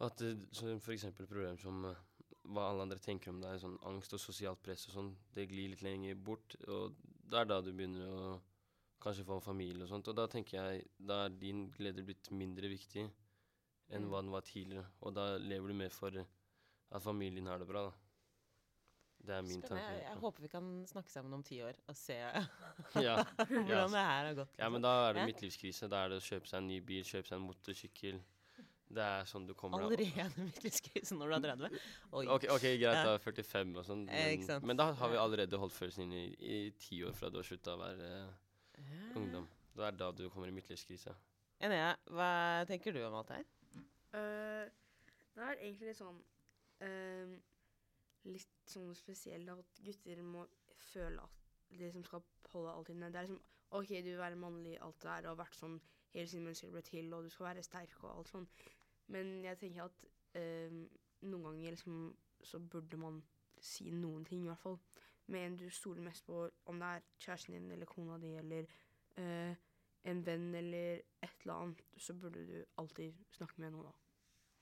At 0.00 0.20
f.eks. 0.22 0.62
for 0.84 0.92
eksempel 0.94 1.26
problem 1.28 1.58
som 1.60 1.84
eh, 1.88 2.00
hva 2.46 2.68
alle 2.70 2.86
andre 2.86 2.98
tenker 3.02 3.32
om 3.32 3.40
deg, 3.42 3.58
sånn 3.60 3.78
angst 3.90 4.14
og 4.14 4.22
sosialt 4.22 4.62
press 4.62 4.86
og 4.88 4.94
sånn, 4.96 5.12
det 5.34 5.48
glir 5.50 5.72
litt 5.72 5.82
lenger 5.82 6.14
bort. 6.14 6.56
Og 6.68 6.94
det 7.26 7.40
er 7.40 7.48
da 7.50 7.60
du 7.60 7.72
begynner 7.72 8.06
å 8.06 8.34
kanskje 9.02 9.26
få 9.26 9.38
en 9.40 9.44
familie 9.44 9.84
og 9.84 9.90
sånt. 9.90 10.08
Og 10.08 10.16
da 10.16 10.26
tenker 10.30 10.56
jeg 10.60 10.86
da 10.96 11.24
er 11.26 11.34
din 11.42 11.66
glede 11.74 12.04
blitt 12.06 12.30
mindre 12.30 12.70
viktig 12.70 13.06
enn 13.06 14.02
Mm. 14.02 14.10
hva 14.10 14.22
den 14.22 14.32
var 14.32 14.42
tidligere. 14.46 14.86
Og 15.02 15.14
da 15.14 15.36
lever 15.38 15.68
du 15.68 15.74
mer 15.74 15.90
for 15.90 16.16
at 16.16 17.02
familien 17.02 17.46
har 17.46 17.58
det 17.58 17.68
bra, 17.68 17.84
da. 17.90 18.05
Det 19.26 19.34
er 19.34 19.42
min 19.42 19.62
tanke. 19.64 19.82
Jeg, 19.82 20.02
jeg 20.04 20.18
håper 20.22 20.44
vi 20.46 20.48
kan 20.52 20.70
snakke 20.86 21.10
sammen 21.10 21.34
om 21.34 21.42
ti 21.46 21.58
år 21.66 21.74
og 21.90 21.96
se 21.98 22.16
Ja. 23.06 23.16
hvordan 23.50 23.92
det 23.96 24.04
her 24.06 24.28
har 24.30 24.34
gått. 24.38 24.54
ja, 24.58 24.68
men 24.70 24.78
liksom. 24.78 24.86
da 24.86 24.94
er 25.08 25.18
det 25.18 25.26
midtlivskrise. 25.32 25.88
Da 25.90 26.04
er 26.04 26.14
det 26.14 26.20
å 26.22 26.26
kjøpe 26.28 26.50
seg 26.50 26.60
en 26.62 26.68
ny 26.70 26.80
bil, 26.86 27.04
kjøpe 27.06 27.30
seg 27.32 27.38
en 27.40 27.46
motorsykkel. 27.48 28.20
Det 28.86 29.02
er 29.02 29.24
sånn 29.26 29.48
du 29.48 29.50
kommer 29.58 29.82
deg 29.82 29.96
Allerede 29.98 30.42
midtlivskrise 30.46 31.16
når 31.18 31.32
du 31.32 31.34
er 31.34 31.46
30? 31.48 31.78
Oi. 32.12 32.24
Ok, 32.36 32.44
ok, 32.54 32.66
greit, 32.78 33.00
da 33.02 33.16
er 33.16 33.22
45 33.24 33.72
og 33.82 33.86
sånn. 33.88 34.04
Men, 34.06 34.44
men 34.70 34.78
da 34.78 34.86
har 35.00 35.10
vi 35.10 35.18
allerede 35.18 35.58
holdt 35.58 35.74
følelsen 35.74 36.04
inne 36.06 36.20
i, 36.38 36.60
ti 36.78 37.00
år 37.02 37.16
fra 37.18 37.32
du 37.34 37.40
har 37.40 37.48
slutta 37.48 37.74
å 37.74 37.80
være 37.82 38.12
uh, 38.28 38.30
Ja. 38.78 39.08
ungdom. 39.18 39.48
Det 39.76 39.84
er 39.88 39.98
da 39.98 40.12
du 40.14 40.28
kommer 40.30 40.48
i 40.48 40.54
midtlivskrise. 40.54 41.12
Enea, 41.66 41.90
hva 42.14 42.30
tenker 42.70 42.94
du 42.94 43.02
om 43.08 43.18
alt 43.18 43.32
det 43.34 43.40
her? 43.42 43.50
Uh, 44.14 44.70
det 45.36 45.44
er 45.50 45.58
egentlig 45.66 45.90
litt 45.90 45.98
sånn 45.98 46.22
eh, 46.86 47.34
Litt 48.26 48.70
sånn 48.70 48.94
spesielt 48.98 49.50
at 49.52 49.82
gutter 49.86 50.22
må 50.26 50.46
føle 50.92 51.22
at 51.22 51.44
de 51.70 51.80
liksom 51.80 52.04
skal 52.06 52.24
holde 52.52 52.72
alt 52.72 52.90
inne. 52.92 53.10
Det 53.12 53.20
er 53.20 53.28
liksom 53.28 53.42
OK, 53.76 53.88
du 53.88 54.10
vil 54.10 54.18
være 54.18 54.38
mannlig, 54.38 54.76
alt 54.82 55.00
det 55.02 55.08
der, 55.08 55.26
og 55.26 55.32
har 55.34 55.40
vært 55.42 55.58
sånn 55.58 55.80
hele 56.14 56.28
siden 56.30 56.46
mennesker 56.46 56.70
ble 56.72 56.82
til, 56.86 57.10
og 57.14 57.26
du 57.26 57.30
skal 57.30 57.48
være 57.50 57.64
sterk 57.66 57.96
og 58.04 58.12
alt 58.12 58.30
sånn. 58.30 58.46
Men 59.12 59.32
jeg 59.44 59.58
tenker 59.60 59.88
at 59.88 60.06
øh, 60.38 60.76
noen 61.26 61.48
ganger 61.48 61.74
liksom 61.74 61.98
så 62.46 62.60
burde 62.62 62.98
man 63.00 63.20
si 63.58 63.90
noen 63.90 64.24
ting, 64.24 64.44
i 64.44 64.50
hvert 64.50 64.62
fall. 64.62 64.78
Med 65.32 65.46
en 65.46 65.56
du 65.58 65.66
stoler 65.70 66.04
mest 66.04 66.26
på, 66.26 66.44
om 66.70 66.82
det 66.82 66.88
er 66.88 67.06
kjæresten 67.18 67.56
din 67.56 67.70
eller 67.74 67.90
kona 67.90 68.18
di 68.22 68.34
eller 68.38 68.68
øh, 69.18 69.54
en 70.06 70.26
venn 70.26 70.54
eller 70.54 71.00
et 71.22 71.40
eller 71.42 71.54
annet, 71.54 71.82
så 71.96 72.14
burde 72.14 72.46
du 72.46 72.64
alltid 72.78 73.14
snakke 73.34 73.60
med 73.60 73.74
noen, 73.74 73.90
da. 73.90 74.05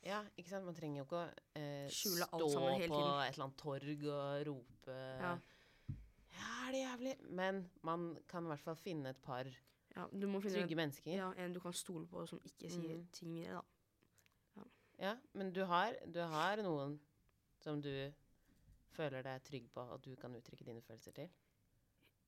Ja, 0.05 0.23
ikke 0.37 0.51
sant? 0.51 0.65
Man 0.67 0.75
trenger 0.77 0.99
jo 1.01 1.05
ikke 1.07 1.21
å 1.23 1.29
eh, 1.57 1.89
Skjule 1.89 2.27
alt 2.33 2.43
stå 2.43 2.49
sammen 2.53 2.75
hele 2.77 2.89
på 2.89 2.99
tiden. 3.01 3.21
et 3.25 3.35
eller 3.35 3.45
annet 3.45 3.57
torg 3.57 4.07
og 4.13 4.47
rope 4.51 4.97
Ja. 5.21 5.39
Ja, 6.35 6.49
er 6.69 6.73
det 6.75 6.81
jævlig? 6.83 7.15
Men 7.31 7.71
man 7.83 8.19
kan 8.29 8.45
i 8.45 8.49
hvert 8.53 8.61
fall 8.61 8.77
finne 8.77 9.09
et 9.15 9.23
par 9.23 9.45
Ja, 9.97 10.07
du 10.13 10.27
må 10.27 10.41
finne 10.43 10.59
trygge 10.61 10.77
mennesker. 10.77 11.13
ja, 11.15 11.31
en 11.39 11.53
du 11.55 11.61
kan 11.61 11.73
stole 11.73 12.07
på, 12.07 12.27
som 12.29 12.41
ikke 12.45 12.69
sier 12.71 12.97
Mhm. 12.97 13.07
ting 13.13 13.35
videre, 13.35 13.63
da. 14.57 14.65
Ja, 14.99 15.17
men 15.33 15.53
du 15.53 15.65
har, 15.65 15.95
du 16.13 16.21
har 16.21 16.57
noen 16.57 16.99
som 17.61 17.81
du 17.81 18.13
føler 18.95 19.23
deg 19.23 19.43
trygg 19.45 19.71
på 19.73 19.81
at 19.95 20.03
du 20.03 20.15
kan 20.17 20.35
uttrykke 20.35 20.65
dine 20.65 20.83
følelser 20.83 21.13
til. 21.13 21.31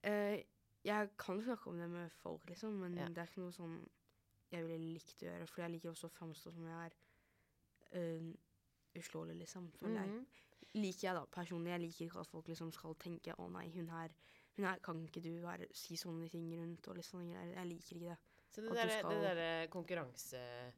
Eh, 0.03 0.43
jeg 0.85 1.11
kan 1.19 1.41
snakke 1.43 1.67
om 1.71 1.79
det 1.79 1.89
med 1.91 2.11
folk, 2.13 2.45
liksom, 2.47 2.71
men 2.81 2.97
Ja. 2.97 3.07
det 3.09 3.19
er 3.19 3.27
ikke 3.27 3.41
noe 3.43 3.53
sånn 3.53 3.89
jeg 4.51 4.65
ville 4.65 4.93
likt 4.95 5.23
å 5.23 5.27
gjøre. 5.27 5.47
For 5.49 5.63
jeg 5.63 5.71
liker 5.73 5.91
også 5.91 6.09
å 6.09 6.11
framstå 6.13 6.53
som 6.55 6.65
jeg 6.67 6.87
er 6.87 6.91
uh, 7.95 8.33
uslåelig, 8.97 9.37
liksom. 9.39 9.73
Føler 9.81 10.01
jeg. 10.01 10.09
Mhm. 10.09 10.27
Liker 10.75 11.09
jeg, 11.09 11.15
da. 11.15 11.25
Personlig. 11.27 11.71
Jeg 11.71 11.81
liker 11.81 12.05
ikke 12.07 12.21
at 12.21 12.27
folk 12.27 12.47
liksom 12.49 12.73
skal 12.73 12.95
tenke 12.95 13.33
'Å 13.39 13.49
nei, 13.51 13.69
hun 13.71 13.89
her, 13.89 14.09
hun 14.57 14.65
her 14.67 14.79
kan 14.79 15.05
ikke 15.07 15.21
du 15.23 15.47
her, 15.47 15.67
si 15.73 15.97
sånne 15.97 16.29
ting 16.31 16.51
rundt', 16.53 16.89
og 16.89 16.97
litt 16.97 17.05
sånne 17.07 17.33
greier. 17.33 17.55
Jeg 17.55 17.67
liker 17.67 17.97
ikke 17.97 18.09
det. 18.11 18.19
Så 18.51 18.61
det 18.63 18.71
derre 18.73 18.99
skal- 18.99 19.23
der 19.23 19.67
konkurranse... 19.69 20.73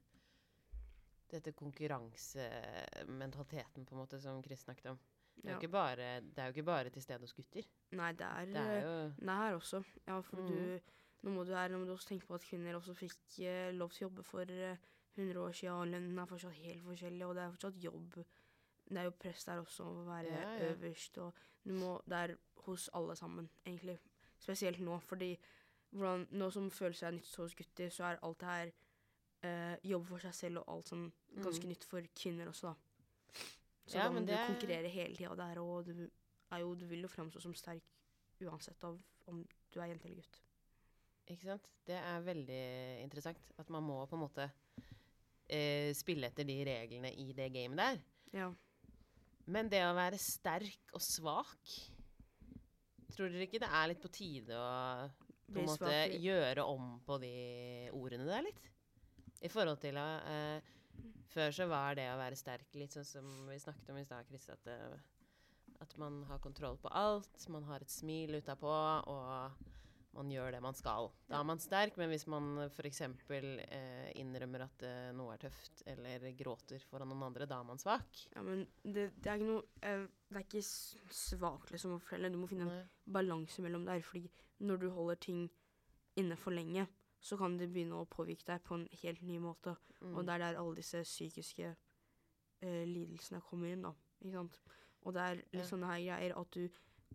Dette 1.31 1.53
konkurransementaliteten 1.53 3.85
på 3.87 3.93
en 3.95 3.99
måte 4.00 4.21
som 4.21 4.43
Chris 4.43 4.61
snakket 4.65 4.87
om. 4.91 4.99
Det 5.37 5.50
er, 5.53 5.59
Ja. 5.62 5.69
bare, 5.69 6.21
det 6.21 6.38
er 6.38 6.45
jo 6.47 6.53
ikke 6.53 6.65
bare 6.65 6.91
til 6.91 7.03
stede 7.03 7.21
hos 7.21 7.33
gutter. 7.33 7.62
Nei, 7.93 8.12
det 8.12 8.27
er, 8.27 8.45
Det 8.47 8.57
er 8.57 8.83
jo 8.83 9.12
Nei, 9.21 9.37
her 9.37 9.55
også. 9.59 9.85
Ja, 10.07 10.21
for 10.21 10.37
Mhm. 10.38 10.47
du 10.49 10.81
nå 11.23 11.31
må, 11.31 11.45
du 11.45 11.53
her, 11.53 11.69
nå 11.69 11.79
må 11.79 11.85
du 11.87 11.93
også 11.93 12.09
tenke 12.09 12.27
på 12.27 12.35
at 12.35 12.43
kvinner 12.43 12.75
også 12.75 12.95
fikk 12.95 13.38
eh, 13.41 13.71
lov 13.73 13.91
til 13.91 14.07
å 14.07 14.11
jobbe 14.11 14.23
for 14.25 14.41
eh, 14.50 14.77
100 15.18 15.40
år 15.42 15.52
siden, 15.52 15.75
og 15.75 15.88
lønnen 15.92 16.18
er 16.18 16.28
fortsatt 16.30 16.58
helt 16.62 16.84
forskjellig, 16.87 17.26
og 17.26 17.34
det 17.37 17.42
er 17.42 17.54
fortsatt 17.54 17.84
jobb. 17.84 18.18
Det 18.88 18.98
er 18.98 19.08
jo 19.08 19.14
press 19.20 19.44
der 19.44 19.60
også 19.60 19.84
å 19.84 20.04
være 20.06 20.32
Ja, 20.32 20.50
ja. 20.56 20.72
øverst, 20.72 21.18
og 21.18 21.32
du 21.64 21.72
må 21.76 22.00
Det 22.08 22.16
er 22.16 22.37
hos 22.66 22.88
alle 22.94 23.16
sammen, 23.16 23.48
egentlig. 23.66 23.98
Spesielt 24.38 24.80
nå, 24.80 24.98
fordi 24.98 25.38
hvordan, 25.90 26.26
nå 26.30 26.50
som 26.50 26.70
følelser 26.70 27.06
er 27.06 27.16
nytt 27.16 27.37
hos 27.37 27.54
gutter, 27.54 27.90
så 27.90 28.04
er 28.04 28.18
alt 28.22 28.40
det 28.40 28.48
her 28.48 28.72
eh, 29.42 29.76
jobb 29.90 30.06
for 30.06 30.18
seg 30.18 30.34
selv 30.34 30.62
og 30.62 30.75
alt 30.75 30.88
sånn 30.92 31.12
ganske 31.42 31.64
mm. 31.64 31.68
nytt 31.72 31.84
for 31.84 32.10
kvinner 32.22 32.48
også, 32.48 32.72
da. 32.72 32.75
Så 33.88 33.96
Ja, 33.96 34.04
da 34.04 34.12
må 34.12 34.20
du 34.26 34.32
er- 34.32 34.46
konkurrere 34.46 34.88
hele 34.88 35.16
tida 35.16 35.34
der, 35.34 35.60
og 35.60 35.87
du, 35.87 36.10
jo, 36.60 36.75
du 36.75 36.87
vil 36.87 37.00
jo 37.00 37.08
framstå 37.08 37.40
som 37.40 37.54
sterk 37.54 37.82
uansett 38.40 38.84
av 38.84 38.98
om 39.26 39.42
du 39.72 39.80
er 39.80 39.87
jente 39.87 40.08
eller 40.08 40.20
gutt. 40.22 40.42
Ikke 41.28 41.44
sant? 41.44 41.70
Det 41.87 41.96
er 41.96 42.20
veldig 42.25 42.62
interessant. 43.02 43.52
At 43.58 43.70
man 43.70 43.82
må 43.82 44.06
på 44.06 44.16
en 44.16 44.22
måte 44.22 44.50
eh, 45.49 45.90
spille 45.97 46.31
etter 46.31 46.47
de 46.49 46.59
reglene 46.69 47.12
i 47.17 47.33
det 47.37 47.49
gamet 47.55 47.81
der. 47.81 48.00
Ja. 48.37 48.49
Men 49.49 49.71
det 49.73 49.81
å 49.87 49.97
være 49.97 50.21
sterk 50.21 50.93
og 50.93 51.00
svak 51.00 51.78
Tror 53.09 53.33
dere 53.33 53.47
ikke 53.47 53.61
det 53.62 53.71
er 53.73 53.87
litt 53.88 54.02
på 54.02 54.11
tide 54.12 54.55
å 54.55 55.09
på 55.49 55.62
en 55.62 55.71
måte 55.71 55.93
gjøre 56.21 56.64
om 56.69 56.99
på 57.07 57.17
de 57.23 57.31
ordene 57.97 58.26
der 58.28 58.45
litt? 58.45 58.67
I 59.40 59.49
forhold 59.49 59.81
til 59.81 59.97
eh, 59.97 60.61
Før 61.33 61.55
så 61.55 61.69
var 61.71 61.97
det 61.97 62.05
å 62.12 62.19
være 62.21 62.37
sterk 62.38 62.76
litt 62.76 62.93
sånn 62.95 63.07
som 63.09 63.31
vi 63.49 63.57
snakket 63.62 63.93
om 63.93 64.00
i 64.00 64.05
stad, 64.05 64.28
Chris, 64.28 64.49
at, 64.52 64.69
eh, 64.69 65.75
at 65.81 65.97
man 66.00 66.21
har 66.28 66.40
kontroll 66.45 66.76
på 66.81 66.93
alt. 66.93 67.49
Man 67.52 67.67
har 67.69 67.85
et 67.85 67.93
smil 67.93 68.38
utapå, 68.40 68.73
og 69.12 69.69
man 70.17 70.31
gjør 70.33 70.53
det 70.57 70.61
man 70.65 70.75
skal. 70.75 71.11
Da 71.29 71.38
er 71.38 71.45
man 71.47 71.61
sterk, 71.61 71.97
men 72.00 72.09
hvis 72.11 72.27
man 72.27 72.47
f.eks. 72.71 73.00
Eh, 73.03 74.09
innrømmer 74.19 74.65
at 74.65 74.83
eh, 74.88 75.11
noe 75.15 75.35
er 75.35 75.43
tøft, 75.45 75.83
eller 75.87 76.25
gråter 76.38 76.83
foran 76.88 77.09
noen 77.12 77.27
andre, 77.29 77.47
da 77.47 77.61
er 77.61 77.69
man 77.69 77.79
svak. 77.79 78.23
ja, 78.35 78.43
men 78.43 78.65
det, 78.83 79.11
det 79.21 79.31
er 79.31 79.37
ikke 79.38 79.50
noe 79.50 79.65
eh, 79.83 80.07
Det 80.31 80.37
er 80.41 80.47
ikke 80.47 80.62
svakt 81.15 81.71
liksom 81.75 81.95
å 81.97 82.00
fortelle. 82.03 82.31
Du 82.33 82.38
må 82.41 82.49
finne 82.50 82.67
en 82.69 82.88
balanse 83.12 83.62
mellom 83.65 83.85
der. 83.87 84.03
Fordi 84.03 84.25
når 84.61 84.81
du 84.83 84.88
holder 84.91 85.21
ting 85.29 85.45
inne 86.19 86.37
for 86.37 86.50
lenge, 86.57 86.87
så 87.21 87.37
kan 87.38 87.57
det 87.59 87.69
begynne 87.73 87.99
å 88.00 88.09
påvirke 88.11 88.47
deg 88.47 88.62
på 88.67 88.75
en 88.79 88.88
helt 89.03 89.23
ny 89.27 89.38
måte. 89.43 89.77
Mm. 90.00 90.17
Og 90.17 90.25
det 90.27 90.35
er 90.35 90.43
der 90.45 90.59
alle 90.61 90.77
disse 90.79 91.00
psykiske 91.07 91.69
eh, 91.75 92.85
lidelsene 92.87 93.41
kommer 93.45 93.73
inn, 93.75 93.83
da. 93.87 93.93
Ikke 94.23 94.35
sant? 94.41 94.61
Og 95.07 95.15
det 95.15 95.23
er 95.25 95.41
litt 95.43 95.62
Ja. 95.62 95.69
sånne 95.69 95.87
her 95.93 96.00
greier 96.03 96.35
at 96.41 96.50
du 96.59 96.69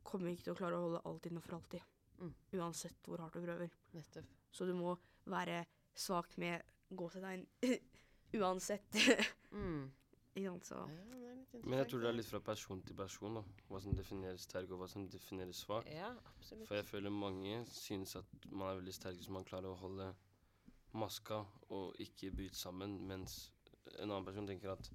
kommer 0.04 0.32
ikke 0.32 0.44
til 0.48 0.54
å 0.54 0.58
klare 0.60 0.78
å 0.80 0.86
holde 0.88 1.02
alt 1.06 1.26
inne 1.30 1.42
for 1.44 1.58
alltid. 1.60 1.82
Mm. 2.20 2.34
Uansett 2.60 3.10
hvor 3.10 3.24
hardt 3.24 3.38
du 3.38 3.44
prøver. 3.46 3.74
Nettopp. 3.94 4.30
Så 4.52 4.68
du 4.70 4.74
må 4.78 4.96
være 5.26 5.64
svak 5.96 6.38
med 6.38 6.62
gåsetegn 6.94 7.46
uansett. 8.40 9.04
Mm. 9.52 9.92
Ja, 10.34 10.50
det 10.58 11.28
er 11.30 11.36
litt 11.38 11.52
Men 11.62 11.78
jeg 11.78 11.90
tror 11.92 12.00
det 12.02 12.08
er 12.10 12.16
litt 12.16 12.26
fra 12.26 12.40
person 12.42 12.80
til 12.82 12.96
person, 12.98 13.36
da. 13.38 13.44
Hva 13.70 13.82
som 13.84 13.94
defineres 13.94 14.48
sterk, 14.48 14.72
og 14.74 14.80
hva 14.82 14.88
som 14.90 15.04
defineres 15.06 15.60
svak. 15.62 15.86
Ja. 15.94 16.10
For 16.50 16.74
jeg 16.74 16.88
føler 16.88 17.14
mange 17.14 17.60
synes 17.70 18.16
at 18.18 18.48
man 18.50 18.72
er 18.72 18.80
veldig 18.80 18.96
sterk 18.98 19.20
hvis 19.20 19.30
man 19.30 19.46
klarer 19.46 19.70
å 19.70 19.78
holde 19.78 20.08
maska 20.98 21.44
og 21.70 22.02
ikke 22.02 22.32
bryte 22.34 22.58
sammen, 22.58 22.98
mens 23.10 23.52
en 24.00 24.10
annen 24.10 24.26
person 24.26 24.50
tenker 24.50 24.74
at 24.74 24.90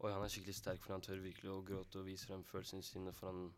oi, 0.00 0.12
han 0.12 0.24
er 0.24 0.32
skikkelig 0.32 0.56
sterk 0.56 0.82
fordi 0.82 0.96
han 0.96 1.04
tør 1.04 1.22
virkelig 1.24 1.52
å 1.52 1.62
gråte 1.66 2.00
og 2.00 2.08
vise 2.08 2.28
frem 2.28 2.44
følelsene 2.48 2.84
sine 2.84 3.12
foran, 3.16 3.50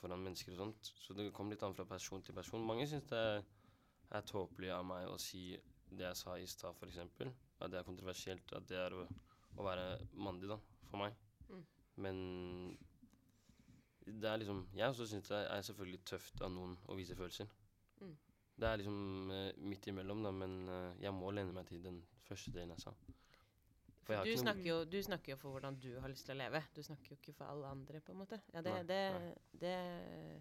foran 0.00 0.22
mennesker 0.24 0.54
og 0.54 0.62
sånt. 0.62 0.90
Så 1.02 1.16
det 1.16 1.30
kommer 1.36 1.54
litt 1.54 1.64
an 1.66 1.76
fra 1.76 1.86
person 1.88 2.22
til 2.24 2.36
person. 2.36 2.64
Mange 2.66 2.86
syns 2.88 3.08
det 3.10 3.22
er, 3.22 4.26
tåpelig 4.26 4.70
av 4.72 4.84
meg 4.86 5.08
å 5.10 5.16
si 5.20 5.48
det 5.90 6.06
jeg 6.06 6.18
sa 6.18 6.36
i 6.38 6.46
stad, 6.48 6.76
f.eks. 6.78 7.00
At 7.60 7.72
det 7.72 7.80
er 7.80 7.86
kontroversielt. 7.88 8.52
At 8.56 8.68
det 8.70 8.78
er 8.80 8.94
å, 8.94 9.06
å 9.56 9.66
være 9.66 9.86
mandig, 10.14 10.50
da, 10.52 10.58
for 10.90 11.02
meg. 11.02 11.16
Mm. 11.50 11.64
Men 12.04 12.20
det 14.06 14.28
er 14.30 14.36
liksom 14.38 14.68
Jeg 14.76 14.88
også 14.88 15.06
syns 15.10 15.28
det 15.28 15.38
er 15.50 15.62
selvfølgelig 15.66 16.04
tøft 16.06 16.42
av 16.42 16.52
noen 16.54 16.76
å 16.86 16.98
vise 16.98 17.16
følelser. 17.18 17.50
Mm. 18.00 18.16
Det 18.56 18.68
er 18.68 18.80
liksom 18.80 19.32
uh, 19.32 19.50
midt 19.68 19.86
imellom, 19.90 20.22
da, 20.24 20.32
men 20.32 20.58
uh, 20.70 20.92
jeg 21.02 21.12
må 21.16 21.32
lene 21.34 21.52
meg 21.52 21.66
til 21.68 21.82
den 21.84 22.00
første 22.28 22.52
delen 22.54 22.72
jeg 22.76 22.86
sa. 22.86 22.94
Du 24.06 24.32
snakker, 24.38 24.66
jo, 24.68 24.76
du 24.86 24.98
snakker 25.02 25.32
jo 25.32 25.36
for 25.40 25.56
hvordan 25.56 25.76
du 25.82 25.88
har 26.00 26.08
lyst 26.12 26.26
til 26.28 26.36
å 26.36 26.38
leve. 26.38 26.60
Du 26.76 26.82
snakker 26.86 27.10
jo 27.10 27.16
ikke 27.18 27.34
for 27.34 27.50
alle 27.50 27.66
andre, 27.74 28.00
på 28.06 28.12
en 28.14 28.20
måte. 28.20 28.38
Ja, 28.54 28.62
det, 28.62 28.74
Nei, 28.76 28.84
det, 28.86 29.00
nei. 29.16 30.40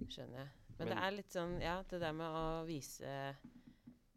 det 0.00 0.10
skjønner 0.10 0.40
jeg. 0.40 0.48
Men, 0.78 0.90
det 0.90 0.96
er 0.98 1.14
litt 1.14 1.34
sånn, 1.36 1.52
ja, 1.62 1.76
det 1.86 2.00
der 2.02 2.14
med 2.18 2.34
å 2.34 2.64
vise 2.66 3.06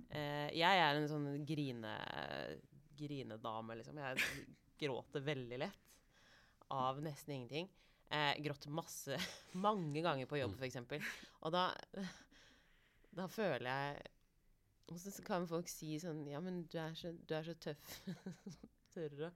eh, 0.10 0.48
Jeg 0.58 0.80
er 0.82 0.98
en 0.98 1.06
sånn 1.12 1.28
grine, 1.46 1.92
grinedame, 2.98 3.78
liksom. 3.78 4.00
Jeg 4.02 4.48
gråter 4.82 5.22
veldig 5.26 5.60
lett 5.62 5.94
av 6.74 6.98
nesten 7.06 7.36
ingenting. 7.38 7.70
Eh, 8.10 8.34
grått 8.42 8.66
masse, 8.74 9.18
mange 9.68 10.02
ganger 10.02 10.26
på 10.30 10.40
jobb, 10.42 10.58
Mm. 10.58 10.64
f.eks. 10.66 11.14
Og 11.46 11.54
da, 11.54 11.68
da 13.14 13.28
føler 13.30 13.70
jeg 13.70 14.14
Og 14.92 15.00
så 15.04 15.12
kan 15.26 15.48
folk 15.50 15.68
si 15.68 15.98
sånn 16.00 16.22
Ja, 16.32 16.40
men 16.44 16.62
du 16.72 16.78
er 16.80 16.94
så, 16.96 17.12
du 17.28 17.34
er 17.36 17.44
så 17.44 17.54
tøff. 17.60 17.98
Tørre. 18.96 19.32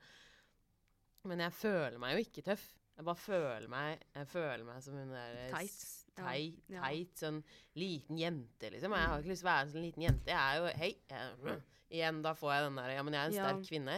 Men 1.29 1.43
jeg 1.43 1.53
føler 1.53 1.97
meg 2.01 2.15
jo 2.15 2.23
ikke 2.25 2.43
tøff. 2.47 2.63
Jeg 2.97 3.05
bare 3.07 3.17
føler 3.23 3.67
meg 3.71 4.01
Jeg 4.15 4.27
føler 4.31 4.63
meg 4.67 4.81
som 4.85 4.95
hun 4.99 5.11
der 5.13 5.35
eh, 5.47 5.51
Teit. 5.55 5.83
Teit, 6.17 6.63
Ja. 6.69 6.81
teit, 6.83 7.13
sånn 7.21 7.37
liten 7.79 8.17
jente, 8.19 8.69
liksom. 8.73 8.91
Jeg 8.97 9.07
har 9.11 9.21
ikke 9.21 9.31
lyst 9.31 9.43
til 9.43 9.47
å 9.47 9.51
være 9.51 9.67
en 9.67 9.71
sånn 9.75 9.85
liten 9.87 10.03
jente. 10.07 10.33
Jeg 10.33 10.41
er 10.41 10.57
jo 10.59 10.73
Hei. 10.81 10.91
Jeg, 11.11 11.61
igjen, 11.91 12.19
da 12.25 12.33
får 12.37 12.51
jeg 12.55 12.65
den 12.67 12.81
der 12.81 12.93
Ja, 12.97 13.03
men 13.07 13.13
jeg 13.15 13.21
er 13.21 13.31
en 13.31 13.37
Ja. 13.39 13.45
sterk 13.47 13.69
kvinne. 13.69 13.95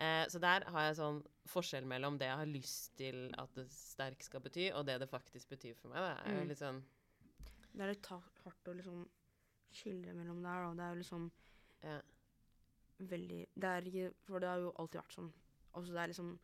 Eh, 0.00 0.24
så 0.32 0.40
der 0.40 0.64
har 0.72 0.86
jeg 0.88 0.96
sånn 0.96 1.18
forskjell 1.50 1.84
mellom 1.88 2.16
det 2.20 2.28
jeg 2.30 2.36
har 2.40 2.48
lyst 2.48 2.94
til 2.96 3.18
at 3.36 3.52
det 3.58 3.66
sterk 3.74 4.22
skal 4.24 4.40
bety, 4.40 4.70
og 4.72 4.86
det 4.88 4.98
det 5.02 5.08
faktisk 5.10 5.50
betyr 5.52 5.74
for 5.76 5.92
meg. 5.92 6.00
Det 6.00 6.14
er 6.24 6.36
jo 6.36 6.40
Mm. 6.44 6.48
litt 6.48 6.58
sånn 6.62 6.82
det 7.74 7.82
er 7.84 7.92
litt 7.94 8.06
hardt 8.06 8.64
å 8.66 8.74
liksom 8.74 9.04
skille 9.72 10.14
mellom 10.16 10.42
der, 10.42 10.64
da. 10.64 10.72
Det 10.74 10.84
er 10.84 10.88
jo 10.94 11.02
liksom 11.02 11.30
Ja. 11.82 12.00
veldig 12.98 13.46
Det 13.54 13.64
er 13.64 13.86
ikke 13.88 14.12
For 14.26 14.38
det 14.38 14.48
har 14.48 14.58
jo 14.58 14.72
alltid 14.76 15.00
vært 15.00 15.14
sånn. 15.16 15.32
Altså 15.74 15.92
det 15.92 16.00
er 16.02 16.06
liksom 16.06 16.38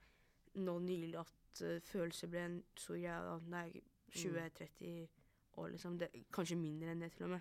nå 0.54 0.78
nylig 0.78 1.18
at 1.20 1.62
uh, 1.62 1.80
følelser 1.84 2.28
ble 2.28 2.44
en 2.44 2.64
stor 2.76 2.96
greie. 2.96 3.20
da. 3.26 3.38
Det 3.38 3.60
er 3.76 3.80
20-30 4.16 5.08
år, 5.56 5.68
liksom. 5.68 5.98
Det, 5.98 6.08
kanskje 6.32 6.56
mindre 6.56 6.90
enn 6.92 7.00
det, 7.00 7.12
til 7.12 7.26
og 7.26 7.30
med. 7.30 7.40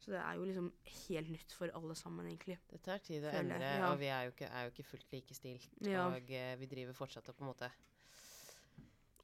Så 0.00 0.10
det 0.10 0.20
er 0.20 0.34
jo 0.36 0.44
liksom 0.48 0.72
helt 1.08 1.30
nytt 1.30 1.52
for 1.52 1.72
alle 1.76 1.94
sammen, 1.94 2.26
egentlig. 2.26 2.58
Det 2.70 2.80
tar 2.82 2.98
tid 3.04 3.24
å 3.24 3.32
endre, 3.36 3.60
ja. 3.60 3.90
og 3.92 3.98
vi 4.00 4.08
er 4.08 4.22
jo 4.26 4.34
ikke, 4.34 4.48
er 4.48 4.66
jo 4.66 4.72
ikke 4.74 4.88
fullt 4.88 5.12
likestilt. 5.12 5.70
Ja. 5.84 6.06
Og 6.08 6.32
uh, 6.32 6.52
vi 6.60 6.66
driver 6.66 6.96
fortsatt 6.96 7.28
og 7.28 7.36
på 7.36 7.44
en 7.44 7.52
måte 7.52 7.70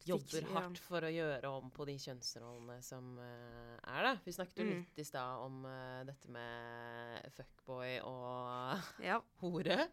jobber 0.07 0.43
ja. 0.43 0.53
hardt 0.55 0.79
for 0.83 1.05
å 1.07 1.11
gjøre 1.13 1.51
om 1.51 1.71
på 1.75 1.87
de 1.89 1.95
kjønnsrollene 2.03 2.77
som 2.85 3.13
uh, 3.19 3.77
er, 3.83 4.03
da. 4.07 4.13
Vi 4.25 4.33
snakket 4.37 4.61
jo 4.63 4.67
Mm. 4.67 4.81
litt 4.85 4.99
i 5.03 5.05
stad 5.09 5.43
om 5.45 5.65
uh, 5.67 6.05
dette 6.09 6.29
med 6.33 7.31
fuckboy 7.37 7.99
og 8.07 9.05
Ja. 9.05 9.21
hore, 9.43 9.89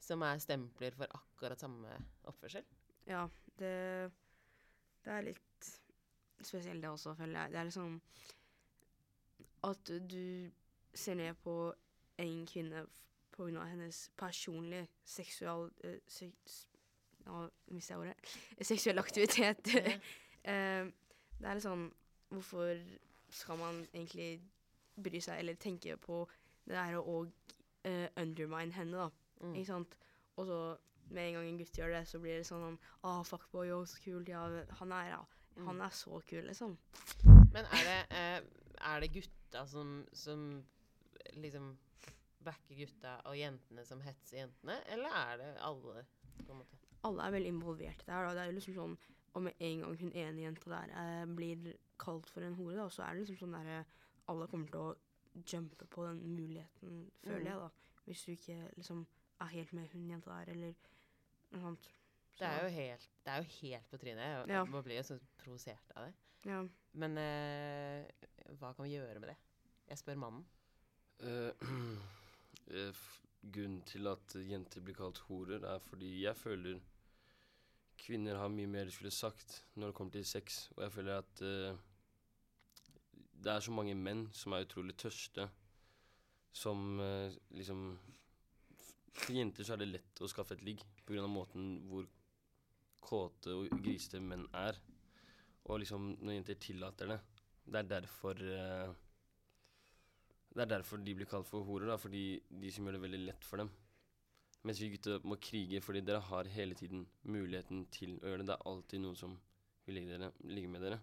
som 0.00 0.22
er 0.22 0.38
stempler 0.42 0.94
for 0.96 1.06
akkurat 1.18 1.58
samme 1.60 1.96
oppførsel. 2.30 2.64
Ja, 3.08 3.24
det, 3.58 4.10
det 5.04 5.12
er 5.16 5.26
litt 5.32 5.70
spesielt 6.44 6.82
det 6.84 6.90
også, 6.92 7.16
føler 7.18 7.40
jeg. 7.40 7.52
Det 7.52 7.58
er 7.58 7.68
liksom 7.70 8.00
at 9.66 9.90
du 10.10 10.50
ser 10.94 11.14
ned 11.18 11.34
på 11.42 11.54
en 12.22 12.46
kvinne 12.46 12.84
pga. 13.34 13.64
hennes 13.70 14.08
personlige 14.18 14.86
seksual... 15.04 15.70
Uh, 15.84 15.98
se, 16.06 16.30
s- 16.46 16.67
Nå 17.28 17.42
mister 17.76 17.94
jeg 17.94 18.00
ordet. 18.00 18.34
Seksuell 18.72 19.04
aktivitet. 19.04 19.74
Eh, 20.48 20.86
det 21.42 21.44
er 21.44 21.56
litt 21.58 21.64
sånn 21.64 21.82
Hvorfor 22.32 22.78
skal 23.34 23.58
man 23.60 23.80
egentlig 23.90 24.38
bry 25.02 25.18
seg 25.20 25.42
eller 25.42 25.58
tenke 25.60 25.96
på 26.00 26.22
det 26.64 26.76
der 26.76 26.94
å 27.00 27.16
uh, 27.26 28.06
undermine 28.22 28.72
henne, 28.72 29.02
da? 29.02 29.08
Mm. 29.42 29.52
Ikke 29.58 29.68
sant? 29.68 29.96
Og 30.38 30.46
så 30.48 30.58
med 31.10 31.26
en 31.26 31.36
gang 31.38 31.48
en 31.50 31.58
gutt 31.60 31.80
gjør 31.80 31.92
det, 31.96 32.02
så 32.08 32.20
blir 32.22 32.38
det 32.38 32.46
sånn 32.48 32.78
Å, 33.02 33.12
fuckboy, 33.28 33.74
oh, 33.74 33.84
så 33.90 34.00
kult. 34.06 34.30
Ja, 34.30 34.46
han 34.80 34.94
er, 34.94 35.10
ja. 35.16 35.20
Han 35.58 35.74
Mm. 35.74 35.84
er 35.88 35.94
så 35.98 36.22
kul, 36.30 36.44
liksom. 36.46 36.78
Men 37.52 37.66
er 37.66 37.84
det, 37.90 38.00
uh, 38.14 38.74
er 38.92 39.00
det 39.04 39.12
gutta 39.18 39.66
som, 39.66 40.04
som 40.12 40.48
liksom 41.34 41.72
backer 42.46 42.78
gutta, 42.78 43.18
og 43.26 43.36
jentene 43.36 43.84
som 43.84 44.00
hetser 44.06 44.44
jentene, 44.44 44.78
eller 44.94 45.10
er 45.26 45.40
det 45.42 45.54
alle, 45.66 46.04
på 46.44 46.52
en 46.54 46.60
måte? 46.62 46.78
Alle 47.06 47.26
er 47.26 47.34
veldig 47.36 47.52
involvert 47.54 48.02
der. 48.06 48.26
Da. 48.26 48.32
Det 48.34 48.42
er 48.44 48.56
liksom 48.56 48.76
sånn 48.76 48.96
Og 49.36 49.42
med 49.44 49.60
en 49.62 49.82
gang 49.84 49.98
hun 50.00 50.14
ene 50.16 50.42
jenta 50.42 50.70
der 50.72 50.94
eh, 50.98 51.26
blir 51.30 51.68
kalt 52.00 52.30
for 52.32 52.42
en 52.42 52.56
hore, 52.58 52.78
da, 52.78 52.88
så 52.90 53.04
er 53.04 53.14
det 53.14 53.26
liksom 53.26 53.38
sånn 53.42 53.54
derre 53.58 53.82
Alle 54.32 54.48
kommer 54.50 54.72
til 54.72 54.80
å 54.80 54.96
jumpe 55.52 55.86
på 55.86 56.06
den 56.06 56.22
muligheten, 56.34 57.04
føler 57.22 57.44
mm. 57.44 57.50
jeg, 57.50 57.58
da. 57.60 57.98
Hvis 58.08 58.22
du 58.24 58.32
ikke 58.32 58.56
liksom 58.76 59.04
er 59.44 59.52
helt 59.52 59.72
med 59.76 59.92
hun 59.92 60.08
jenta 60.10 60.32
der, 60.32 60.50
eller 60.54 60.88
noe 61.52 61.62
sånt. 61.62 61.90
Det 62.38 62.46
er 62.46 62.64
jo 62.64 62.72
helt, 62.74 63.06
det 63.24 63.32
er 63.32 63.44
jo 63.44 63.52
helt 63.60 63.90
på 63.90 64.00
trynet. 64.02 64.24
Jeg, 64.24 64.48
Ja. 64.48 64.64
Man 64.64 64.84
blir 64.86 64.96
jo 64.96 65.02
så 65.02 65.18
provosert 65.38 65.92
av 65.96 66.06
det. 66.06 66.12
Ja. 66.46 66.62
Men 66.92 67.18
eh, 67.18 68.26
hva 68.58 68.72
kan 68.72 68.86
vi 68.86 68.94
gjøre 68.94 69.20
med 69.20 69.32
det? 69.32 69.36
Jeg 69.88 69.98
spør 69.98 70.20
mannen. 70.24 70.44
Uh, 71.22 71.50
eh, 72.70 73.00
grunnen 73.54 73.82
til 73.86 74.06
at 74.10 74.36
jenter 74.48 74.84
blir 74.84 74.98
kalt 74.98 75.18
horer, 75.28 75.64
er 75.64 75.82
fordi 75.82 76.12
jeg 76.22 76.36
føler 76.36 76.80
kvinner 77.98 78.38
har 78.40 78.50
mye 78.52 78.70
mer 78.70 78.88
de 78.88 78.94
skulle 78.94 79.14
sagt 79.14 79.62
når 79.76 79.90
det 79.90 79.96
kommer 79.98 80.14
til 80.14 80.26
sex. 80.26 80.68
Og 80.76 80.84
jeg 80.84 80.94
føler 80.94 81.22
at 81.22 81.42
uh, 81.42 81.78
det 83.38 83.52
er 83.52 83.64
så 83.64 83.74
mange 83.74 83.96
menn 83.98 84.26
som 84.34 84.54
er 84.54 84.66
utrolig 84.66 84.96
tørste, 84.98 85.48
som 86.52 87.00
uh, 87.00 87.34
liksom 87.54 87.90
For 89.18 89.34
jenter 89.34 89.66
så 89.66 89.74
er 89.74 89.82
det 89.82 89.90
lett 89.90 90.20
å 90.22 90.28
skaffe 90.30 90.54
et 90.54 90.62
ligg 90.62 90.82
pga. 91.06 91.26
måten 91.26 91.80
hvor 91.90 92.06
kåte 93.02 93.54
og 93.56 93.72
grisete 93.82 94.20
menn 94.20 94.46
er. 94.54 94.78
Og 95.66 95.80
liksom 95.82 96.12
når 96.20 96.38
jenter 96.38 96.60
tillater 96.62 97.12
det. 97.12 97.18
Det 97.66 97.80
er 97.80 97.88
derfor 97.90 98.38
uh, 98.38 98.94
det 100.54 100.64
er 100.64 100.70
derfor 100.78 100.98
de 100.98 101.14
blir 101.14 101.28
kalt 101.28 101.46
for 101.46 101.66
horer, 101.66 101.90
da, 101.90 101.96
fordi 102.00 102.40
de 102.48 102.70
som 102.72 102.86
gjør 102.86 102.96
det 102.96 103.04
veldig 103.04 103.20
lett 103.26 103.44
for 103.46 103.62
dem. 103.62 103.68
Mens 104.68 104.80
vi 104.84 104.90
gutter 104.92 105.22
må 105.24 105.38
krige 105.40 105.80
fordi 105.84 106.02
dere 106.04 106.20
har 106.28 106.48
hele 106.52 106.76
tiden 106.76 107.06
muligheten 107.24 107.86
til 107.94 108.18
å 108.20 108.28
gjøre 108.28 108.42
det. 108.44 108.50
Det 108.50 108.56
er 108.58 108.66
alltid 108.72 109.02
noen 109.06 109.16
som 109.16 109.38
vil 109.88 109.96
ligge, 109.96 110.18
dere, 110.18 110.28
ligge 110.44 110.68
med 110.72 110.84
dere. 110.84 110.98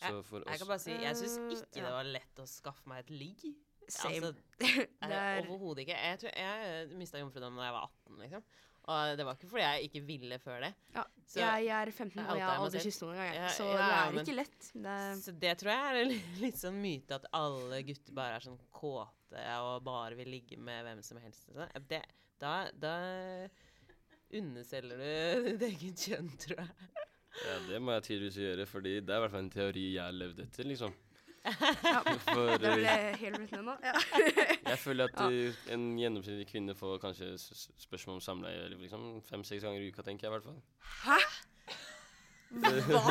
Så 0.00 0.20
for 0.28 0.44
Jeg 0.44 0.60
kan 0.60 0.68
bare 0.68 0.82
si, 0.82 0.92
jeg 0.92 1.16
syns 1.16 1.36
Eh, 1.40 1.52
ikke 1.56 1.84
det 1.84 1.92
var 1.94 2.08
lett 2.08 2.40
å 2.42 2.46
skaffe 2.48 2.88
meg 2.88 3.04
et 3.04 3.10
ligg. 3.16 3.44
Same. 3.88 4.32
Altså, 4.32 4.86
er 5.06 5.44
Overhodet 5.46 5.84
ikke. 5.86 5.96
Jeg, 5.96 6.18
tror, 6.22 6.32
jeg 6.36 6.96
mista 6.98 7.20
jomfrudommen 7.20 7.60
da 7.62 7.68
jeg 7.68 7.76
var 7.76 7.86
18, 8.08 8.18
liksom. 8.24 8.48
Og 8.86 9.16
det 9.18 9.24
var 9.26 9.34
ikke 9.38 9.48
fordi 9.50 9.62
jeg 9.64 9.86
ikke 9.88 10.02
ville 10.06 10.36
før 10.38 10.60
det. 10.62 10.72
Ja, 10.94 11.02
Så, 11.26 11.40
jeg, 11.40 11.64
jeg 11.66 11.74
er 11.74 11.90
15 11.90 12.20
og 12.22 12.36
jeg 12.38 12.44
har 12.46 12.60
aldri 12.62 12.82
kysset 12.84 13.02
noen 13.02 13.16
engang. 13.16 13.38
Ja, 13.40 13.48
Så 13.56 13.64
ja, 13.66 13.78
det 13.80 13.86
er 13.96 14.12
men- 14.14 14.20
ikke 14.22 14.36
lett. 14.36 14.68
Det 14.74 14.92
er, 14.96 15.16
så 15.24 15.34
det 15.44 15.54
tror 15.62 15.72
jeg 15.72 15.86
er 15.88 15.98
en 16.02 16.12
litt 16.44 16.60
sånn 16.60 16.78
myte 16.84 17.18
at 17.18 17.26
alle 17.34 17.80
gutter 17.88 18.14
bare 18.20 18.36
er 18.38 18.46
sånn 18.46 18.60
kåte 18.70 19.46
og 19.58 19.82
bare 19.88 20.14
vil 20.20 20.30
ligge 20.36 20.58
med 20.58 20.86
hvem 20.86 21.02
som 21.02 21.18
helst. 21.18 21.48
sånn. 21.50 21.66
Det, 21.90 22.02
da, 22.42 22.54
da 22.72 22.94
underselger 24.36 25.00
du 25.00 25.48
ditt 25.58 25.64
eget 25.70 26.04
kjønn, 26.08 26.30
tror 26.42 26.60
jeg. 26.62 26.92
Ja, 27.36 27.56
det 27.68 27.80
må 27.84 27.92
jeg 27.96 28.06
tydeligvis 28.06 28.38
gjøre, 28.40 28.64
fordi 28.68 28.94
det 29.04 29.12
er 29.12 29.18
i 29.20 29.24
hvert 29.26 29.34
fall 29.34 29.44
en 29.44 29.50
teori 29.52 29.82
jeg 29.94 30.02
har 30.06 30.14
levd 30.16 30.38
etter, 30.46 30.64
liksom. 30.70 30.94
ja, 31.46 31.98
For 32.26 32.56
det 32.58 32.70
ble 32.80 32.88
eh, 32.90 33.18
helt 33.20 33.36
blitt 33.42 33.52
nå. 33.62 33.74
Ja. 33.84 33.92
jeg 34.72 34.78
føler 34.82 35.10
at 35.12 35.20
Ja. 35.20 35.26
eh, 35.30 35.60
en 35.76 35.84
gjennomsnittlig 36.00 36.48
kvinne 36.50 36.74
får 36.78 36.96
kanskje 37.04 37.28
spørsmål 37.38 38.16
om 38.18 38.24
samleie 38.24 38.64
eller 38.64 38.80
liksom 38.82 39.04
fem-seks 39.28 39.62
ganger 39.68 39.84
i 39.84 39.92
uka, 39.92 40.02
tenker 40.08 40.26
jeg 40.26 40.32
i 40.32 40.36
hvert 40.38 40.48
fall. 40.48 40.58
Hæ? 41.04 41.20
Hva? 42.56 43.02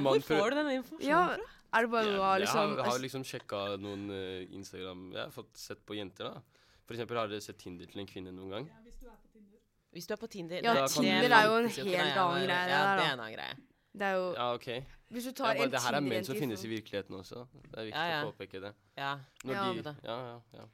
Hvor 0.00 0.22
får 0.24 0.50
du 0.50 0.56
denne 0.56 0.74
informasjonen 0.80 1.04
Ja, 1.06 1.22
fra? 1.36 1.48
er 1.78 1.86
det 1.86 1.90
bare 1.92 2.06
Ja, 2.08 2.14
noe 2.16 2.30
jeg 2.32 2.42
liksom 2.46 2.60
har, 2.80 2.86
har 2.90 3.02
liksom 3.04 3.24
sjekka 3.28 3.58
noen 3.78 4.06
uh, 4.10 4.54
Instagram 4.56 5.02
Jeg 5.14 5.20
har 5.26 5.34
fått 5.34 5.52
sett 5.60 5.82
på 5.86 5.96
jenter, 5.98 6.30
da. 6.32 6.59
For 6.90 6.96
eksempel, 6.98 7.18
har 7.20 7.28
dere 7.30 7.38
sett 7.44 7.58
Tinder 7.62 7.86
til 7.86 8.00
en 8.02 8.08
kvinne 8.10 8.32
noen 8.34 8.50
gang? 8.50 8.64
Ja, 8.66 8.80
Hvis 8.82 8.96
du 8.98 9.06
er 9.06 9.14
på 9.22 9.28
Tinder 9.30 9.58
Hvis 9.94 10.06
du 10.08 10.12
Ja, 10.12 10.16
på 10.18 10.26
Tinder 10.26 10.50
det 10.50 11.36
er 11.38 11.44
jo 11.46 11.58
en 11.60 11.68
helt 11.70 12.16
annen 12.18 12.46
greie, 12.48 12.64
Ja, 12.66 12.80
der, 12.82 12.96
det 12.98 13.04
er 13.04 13.12
en 13.12 13.20
annen 13.20 13.34
greie. 13.36 13.54
Det 14.00 14.06
er 14.08 14.14
jo 14.18 14.24
Ja, 14.34 14.46
OK. 14.56 14.66
Hvis 15.14 15.24
du 15.24 15.30
Det 15.30 15.36
tar 15.36 15.52
Ja, 15.52 15.54
bare, 15.60 15.64
en 15.68 15.70
det 15.70 15.82
her 15.84 15.94
er 15.94 16.00
menn 16.00 16.24
som 16.26 16.34
i 16.34 16.40
finnes 16.40 16.64
i 16.64 16.70
virkeligheten 16.72 17.14
også. 17.20 17.44
Det 17.54 17.78
er 17.78 17.84
viktig 17.90 18.00
Ja, 18.02 18.08
ja. 18.10 18.24
å 18.26 18.32
påpeke 18.32 18.60
det. 18.66 18.72
Ja. 18.98 19.12
Når 19.44 19.54
Ja. 19.54 19.62
de, 19.72 19.94
ja, 20.04 20.16
ja, 20.26 20.40
ja. 20.58 20.64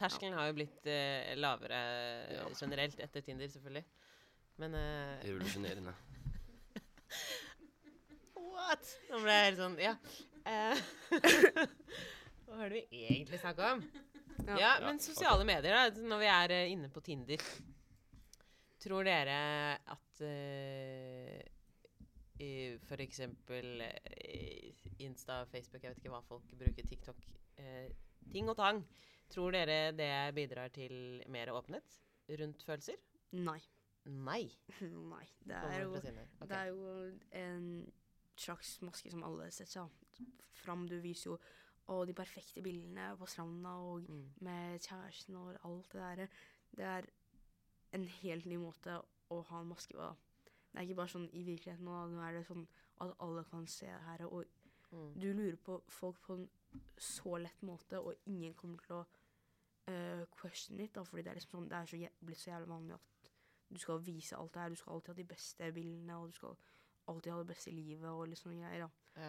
Terskelen 0.00 0.34
har 0.34 0.46
jo 0.48 0.52
blitt 0.56 0.86
eh, 0.86 1.34
lavere 1.36 1.82
Ja. 2.32 2.48
generelt 2.60 2.98
etter 3.00 3.20
Tinder, 3.20 3.48
selvfølgelig. 3.48 3.84
Men 4.58 4.74
eh, 4.74 5.20
Revolusjonerende. 5.28 5.94
What? 8.36 8.84
Nå 9.10 9.20
ble 9.22 9.32
jeg 9.36 9.44
helt 9.50 9.60
sånn 9.60 9.76
Ja. 9.80 9.94
Eh, 10.44 10.76
Hva 12.48 12.56
har 12.58 12.68
du 12.72 12.80
egentlig 12.90 13.38
snakka 13.40 13.72
om? 13.76 13.84
Ja. 14.46 14.56
Ja, 14.58 14.72
men 14.82 14.98
sosiale 15.02 15.44
medier, 15.46 15.76
da, 15.76 16.02
når 16.02 16.18
vi 16.22 16.28
er 16.32 16.54
eh, 16.56 16.72
inne 16.72 16.88
på 16.90 17.00
Tinder 17.04 17.42
Tror 18.82 19.06
dere 19.06 19.36
at 19.94 20.22
eh, 20.26 21.42
i 22.42 22.50
for 22.88 23.02
eksempel 23.04 23.84
eh, 23.86 24.80
Insta, 25.06 25.44
Facebook, 25.50 25.84
jeg 25.84 25.92
vet 25.94 26.02
ikke 26.02 26.14
hva 26.14 26.22
folk 26.26 26.50
bruker, 26.58 26.88
TikTok 26.90 27.22
eh, 27.62 27.92
Ting 28.32 28.48
og 28.50 28.56
tang. 28.58 28.80
Tror 29.32 29.54
dere 29.54 29.92
det 29.96 30.10
bidrar 30.36 30.70
til 30.74 31.22
mer 31.30 31.50
åpenhet 31.54 31.98
rundt 32.40 32.62
følelser? 32.66 32.98
Nei. 33.38 33.60
Nei. 34.04 34.44
Nei. 35.12 35.26
Det 35.42 35.58
Kommer 35.62 35.74
er 35.74 35.82
jo 35.82 35.90
fra. 35.94 36.26
Ok. 36.40 36.48
Det 36.48 36.58
er 36.58 36.70
jo 36.70 36.92
en 37.42 37.66
slags 38.38 38.76
maske 38.82 39.12
som 39.12 39.24
alle 39.26 39.50
setter 39.54 39.72
seg 39.76 40.30
fram. 40.62 40.86
Du 40.90 40.96
viser 41.02 41.32
jo 41.32 41.38
å, 41.88 42.04
de 42.06 42.12
perfekte 42.14 42.62
bildene 42.62 43.16
på 43.18 43.26
stranda 43.26 43.68
og 43.68 44.08
Mm. 44.08 44.32
med 44.40 44.80
kjæresten 44.80 45.36
og 45.36 45.56
alt 45.64 45.92
det 45.92 46.00
der. 46.00 46.28
Det 46.76 46.84
er 46.84 47.06
en 47.92 48.04
helt 48.04 48.46
ny 48.46 48.56
måte 48.56 49.02
å 49.30 49.42
ha 49.44 49.60
en 49.60 49.68
maske 49.68 49.94
på. 49.94 50.16
Det 50.72 50.78
er 50.78 50.82
ikke 50.86 50.94
bare 50.96 51.08
sånn 51.08 51.28
i 51.34 51.42
virkeligheten 51.44 51.84
nå. 51.84 52.06
Nå 52.08 52.20
er 52.22 52.32
det 52.32 52.46
sånn 52.46 52.66
at 53.00 53.14
alle 53.20 53.44
kan 53.44 53.66
se 53.66 53.86
det 53.86 54.00
her. 54.06 54.26
Og 54.26 54.44
Mm. 54.92 55.14
du 55.20 55.32
lurer 55.32 55.56
på 55.56 55.82
folk 55.88 56.20
på 56.22 56.34
en 56.34 56.50
så 56.98 57.38
lett 57.38 57.62
måte, 57.62 57.98
og 58.00 58.14
ingen 58.26 58.54
kommer 58.54 58.78
til 58.78 58.92
å 58.96 59.06
uh, 59.88 60.24
question 60.30 60.80
it. 60.80 60.92
da, 60.94 61.02
fordi 61.02 61.22
det 61.22 61.30
er 61.30 61.34
liksom 61.34 61.50
sånn, 61.50 61.68
det 61.68 61.76
er 61.76 61.86
så 61.86 62.08
blitt 62.24 62.38
så 62.38 62.50
jævlig 62.50 62.68
vanlig 62.68 62.94
at 62.94 63.30
du 63.72 63.78
skal 63.78 63.98
vise 63.98 64.36
alt 64.36 64.52
det 64.54 64.62
her. 64.62 64.68
Du 64.68 64.76
skal 64.76 64.92
alltid 64.92 65.08
ha 65.08 65.14
de 65.14 65.24
beste 65.24 65.72
bildene, 65.72 66.16
og 66.16 66.28
du 66.28 66.32
skal 66.32 66.56
alltid 67.08 67.32
ha 67.32 67.38
det 67.38 67.46
beste 67.46 67.70
livet 67.70 68.08
og 68.10 68.28
litt 68.28 68.38
sånne 68.38 68.60
greier. 68.60 68.86
da. 69.16 69.22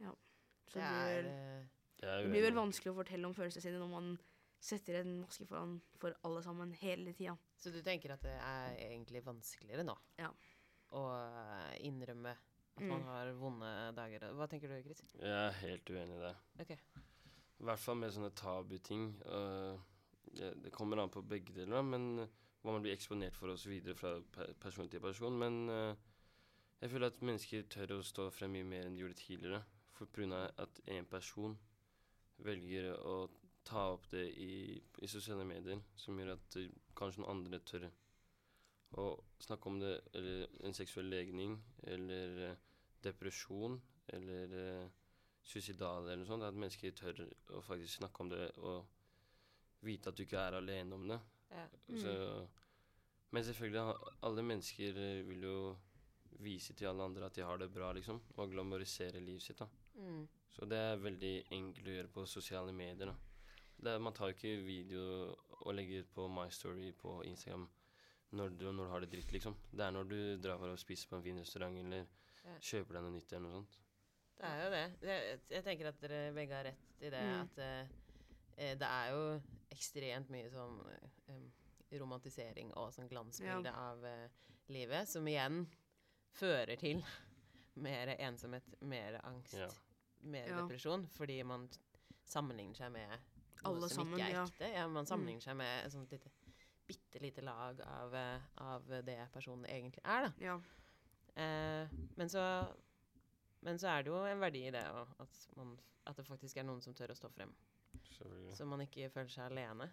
Ja. 0.00 0.10
Så 0.66 0.78
Det 0.78 0.82
det, 0.82 0.82
er 0.82 1.22
blir, 1.22 1.68
eh, 2.02 2.08
er 2.08 2.22
det 2.22 2.30
blir 2.32 2.42
vel 2.48 2.54
vanskelig 2.58 2.92
å 2.92 2.98
fortelle 3.00 3.26
om 3.28 3.34
følelsene 3.34 3.62
sine 3.62 3.78
når 3.82 3.90
man 3.92 4.12
setter 4.62 5.00
en 5.00 5.16
maske 5.24 5.46
foran 5.48 5.80
for 5.98 6.14
alle 6.22 6.42
sammen 6.42 6.72
hele 6.78 7.12
tida. 7.18 7.36
Så 7.58 7.72
du 7.74 7.80
tenker 7.82 8.12
at 8.14 8.22
det 8.22 8.34
er 8.38 8.76
egentlig 8.90 9.24
vanskeligere 9.26 9.84
nå 9.86 9.96
Ja. 10.18 10.30
å 10.92 11.02
eh, 11.18 11.78
innrømme 11.88 12.30
at 12.76 12.82
man 12.86 13.00
Mm. 13.02 13.06
har 13.06 13.32
vonde 13.36 13.94
dager? 13.96 14.20
Hva 14.32 14.46
tenker 14.48 14.68
du, 14.68 14.82
Chris? 14.82 15.02
Jeg 15.18 15.28
er 15.30 15.50
helt 15.52 15.90
uenig 15.90 16.16
i 16.16 16.22
det. 16.22 16.36
Ok. 16.60 16.70
I 17.60 17.64
hvert 17.64 17.78
fall 17.78 17.96
med 17.96 18.12
sånne 18.12 18.30
tabuting. 18.34 19.18
det, 20.32 20.62
det 20.64 20.72
kommer 20.72 20.96
an 21.02 21.10
på 21.10 21.22
begge 21.26 21.52
deler, 21.52 21.82
men 21.82 22.18
øh, 22.20 22.28
hva 22.62 22.72
man 22.72 22.82
blir 22.82 22.94
eksponert 22.94 23.36
for 23.36 23.48
osv. 23.52 23.74
fra 23.94 24.14
person 24.60 24.88
til 24.88 25.00
person. 25.00 25.36
Men 25.38 25.68
øh, 25.68 25.94
jeg 26.80 26.90
føler 26.90 27.06
at 27.10 27.20
mennesker 27.22 27.62
tør 27.68 27.98
å 27.98 28.02
stå 28.02 28.30
frem 28.30 28.52
mye 28.56 28.64
mer 28.64 28.86
enn 28.86 28.94
de 28.96 29.02
gjorde 29.04 29.18
tidligere. 29.20 29.62
For 29.92 30.06
pga. 30.06 30.50
at 30.58 30.80
en 30.86 31.04
person 31.04 31.58
velger 32.44 32.92
å 32.98 33.16
ta 33.64 33.88
opp 33.94 34.08
det 34.10 34.24
i, 34.42 34.78
i 35.02 35.10
sosiale 35.10 35.44
medier, 35.46 35.82
som 35.96 36.18
gjør 36.18 36.34
at 36.34 36.56
øh, 36.58 36.70
kanskje 36.98 37.22
noen 37.22 37.36
andre 37.36 37.60
tør 37.66 37.86
å 39.00 39.06
snakke 39.40 39.70
om 39.70 39.78
det, 39.80 39.92
eller 40.18 40.56
en 40.66 40.74
seksuell 40.76 41.08
legning, 41.08 41.54
eller 41.88 42.40
eh, 42.48 42.58
depresjon, 43.02 43.78
eller 44.12 44.52
uh, 44.52 44.90
suicidal 45.46 46.04
eller 46.04 46.20
noe 46.20 46.28
sånt. 46.28 46.44
At 46.46 46.58
mennesker 46.58 46.92
tør 46.98 47.22
å 47.56 47.62
faktisk 47.64 48.00
snakke 48.00 48.24
om 48.24 48.32
det 48.32 48.48
og 48.62 48.84
vite 49.86 50.10
at 50.10 50.18
du 50.18 50.24
ikke 50.26 50.42
er 50.42 50.58
alene 50.58 50.98
om 50.98 51.06
det. 51.10 51.18
Ja. 51.52 51.64
Så, 52.02 52.12
men 53.34 53.46
selvfølgelig, 53.46 54.12
alle 54.28 54.44
mennesker 54.46 55.00
eh, 55.02 55.24
vil 55.26 55.48
jo 55.48 55.56
vise 56.42 56.74
til 56.76 56.90
alle 56.90 57.08
andre 57.08 57.26
at 57.28 57.36
de 57.36 57.46
har 57.46 57.58
det 57.60 57.70
bra, 57.72 57.90
liksom. 57.96 58.20
Og 58.36 58.54
glamorisere 58.54 59.20
livet 59.20 59.44
sitt, 59.44 59.60
da. 59.62 59.68
Mm. 59.98 60.22
Så 60.52 60.66
det 60.68 60.78
er 60.78 61.00
veldig 61.00 61.34
enkelt 61.56 61.88
å 61.88 61.94
gjøre 61.96 62.12
på 62.12 62.24
sosiale 62.28 62.72
medier, 62.76 63.08
da. 63.12 63.14
Det 63.82 63.92
er, 63.94 64.02
man 64.04 64.14
tar 64.14 64.30
jo 64.30 64.36
ikke 64.36 64.50
video 64.66 65.04
og 65.62 65.72
legger 65.74 66.04
ut 66.04 66.10
på 66.14 66.26
My 66.30 66.48
Story 66.54 66.92
på 66.94 67.22
Instagram 67.26 67.64
når 68.38 68.52
du, 68.56 68.66
når 68.72 68.84
du 68.86 68.90
har 68.92 69.02
det 69.04 69.10
dritt, 69.12 69.32
liksom. 69.34 69.56
Det 69.72 69.84
er 69.84 69.94
når 69.96 70.06
du 70.08 70.18
drar 70.44 70.60
for 70.60 70.72
å 70.72 70.78
spise 70.80 71.08
på 71.08 71.18
en 71.18 71.24
fin 71.24 71.40
restaurant 71.40 71.78
eller 71.80 72.06
Ja. 72.42 72.54
kjøper 72.58 72.96
deg 72.96 73.02
noe 73.04 73.14
nytt 73.14 73.32
eller 73.32 73.44
noe 73.46 73.56
sånt. 73.60 73.76
Det 74.38 74.48
er 74.48 74.62
jo 74.64 74.70
det. 74.72 74.84
Jeg, 75.06 75.40
jeg 75.52 75.64
tenker 75.66 75.88
at 75.92 76.00
dere 76.02 76.20
begge 76.34 76.56
har 76.56 76.64
rett 76.66 77.02
i 77.04 77.10
det. 77.12 77.20
Mm. 77.22 77.42
At 77.42 77.58
eh, 77.62 77.92
eh, 78.56 78.72
det 78.80 78.88
er 78.88 79.12
jo 79.12 79.20
ekstremt 79.70 80.32
mye 80.34 80.48
sånn 80.50 80.80
eh, 80.90 81.44
romantisering 82.00 82.72
og 82.80 82.90
sånn 82.96 83.10
glansbilde 83.12 83.70
av 83.76 84.02
eh, 84.08 84.48
livet, 84.74 85.08
som 85.08 85.28
igjen 85.28 85.62
fører 86.34 86.74
til 86.80 87.04
mer 87.86 88.14
ensomhet, 88.18 88.66
mer 88.80 89.20
angst, 89.28 89.54
Ja. 89.60 89.68
Mer 90.22 90.46
Ja. 90.48 90.60
depresjon, 90.62 91.06
fordi 91.16 91.42
man 91.44 91.68
sammenligner 92.24 92.74
seg 92.76 92.92
med 92.92 93.08
noe 93.10 93.18
Alle 93.64 93.88
som 93.88 94.04
sammen, 94.06 94.18
ikke 94.18 94.30
er 94.32 94.44
ekte. 94.46 94.72
Ja, 94.74 94.86
man 94.88 95.06
sammenligner 95.06 95.42
seg 95.42 95.56
med 95.56 95.84
et 95.86 95.92
sånt 95.92 96.10
lite, 96.10 96.30
bitte 96.86 97.20
lite 97.22 97.42
lag 97.42 97.80
av, 97.80 98.14
eh, 98.14 98.40
av 98.58 98.86
det 99.06 99.28
personen 99.32 99.64
egentlig 99.66 100.00
er, 100.04 100.28
da. 100.28 100.32
Ja. 100.40 100.56
Eh, 101.36 101.88
men, 102.16 102.28
så, 102.28 102.42
men 103.62 103.78
så 103.78 103.88
er 103.98 104.02
det 104.02 104.10
jo 104.12 104.24
en 104.24 104.40
verdi 104.40 104.66
i 104.68 104.70
det 104.70 104.84
at, 104.84 105.48
man, 105.56 105.78
at 106.06 106.16
det 106.16 106.26
faktisk 106.26 106.56
er 106.58 106.64
noen 106.64 106.82
som 106.82 106.94
tør 106.94 107.10
å 107.14 107.16
stå 107.16 107.30
frem. 107.32 107.52
Så 108.54 108.64
man 108.66 108.80
ikke 108.80 109.10
føler 109.12 109.28
seg 109.30 109.50
alene. 109.50 109.90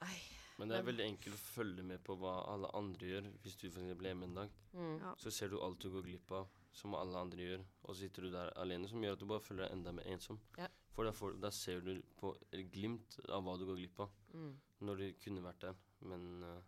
Ai, 0.00 0.20
Men 0.58 0.68
det 0.68 0.76
er 0.78 0.82
Men- 0.82 0.94
veldig 0.96 1.04
enkelt 1.06 1.34
å 1.34 1.38
følge 1.38 1.82
med 1.84 2.02
på 2.04 2.16
hva 2.18 2.32
alle 2.52 2.68
andre 2.74 3.06
gjør. 3.06 3.26
Hvis 3.42 3.56
du 3.60 3.70
for 3.70 3.80
eksempel 3.80 4.06
er 4.06 4.10
hjemme 4.14 4.24
en 4.24 4.34
dag, 4.34 4.50
Mm. 4.74 5.00
Ja. 5.00 5.14
så 5.14 5.30
ser 5.32 5.48
du 5.48 5.60
alt 5.62 5.78
du 5.78 5.88
går 5.90 6.02
glipp 6.02 6.30
av, 6.32 6.48
som 6.72 6.94
alle 6.94 7.18
andre 7.18 7.44
gjør, 7.44 7.62
og 7.82 7.94
så 7.94 8.00
sitter 8.04 8.26
du 8.26 8.32
der 8.32 8.52
alene, 8.60 8.88
som 8.88 9.02
gjør 9.02 9.16
at 9.16 9.22
du 9.22 9.26
bare 9.30 9.44
føler 9.44 9.64
deg 9.64 9.76
enda 9.76 9.92
mer 9.96 10.08
ensom. 10.12 10.40
Ja. 10.58 10.68
For 10.94 11.06
da, 11.06 11.12
får, 11.14 11.36
da 11.42 11.50
ser 11.54 11.80
du 11.86 11.92
på 12.18 12.32
glimt 12.72 13.18
av 13.28 13.44
hva 13.46 13.54
du 13.58 13.66
går 13.68 13.78
glipp 13.80 14.00
av, 14.06 14.16
Mm. 14.34 14.50
når 14.84 14.96
du 15.00 15.06
kunne 15.22 15.42
vært 15.42 15.62
der. 15.62 15.76
Men 16.10 16.42
uh, 16.44 16.58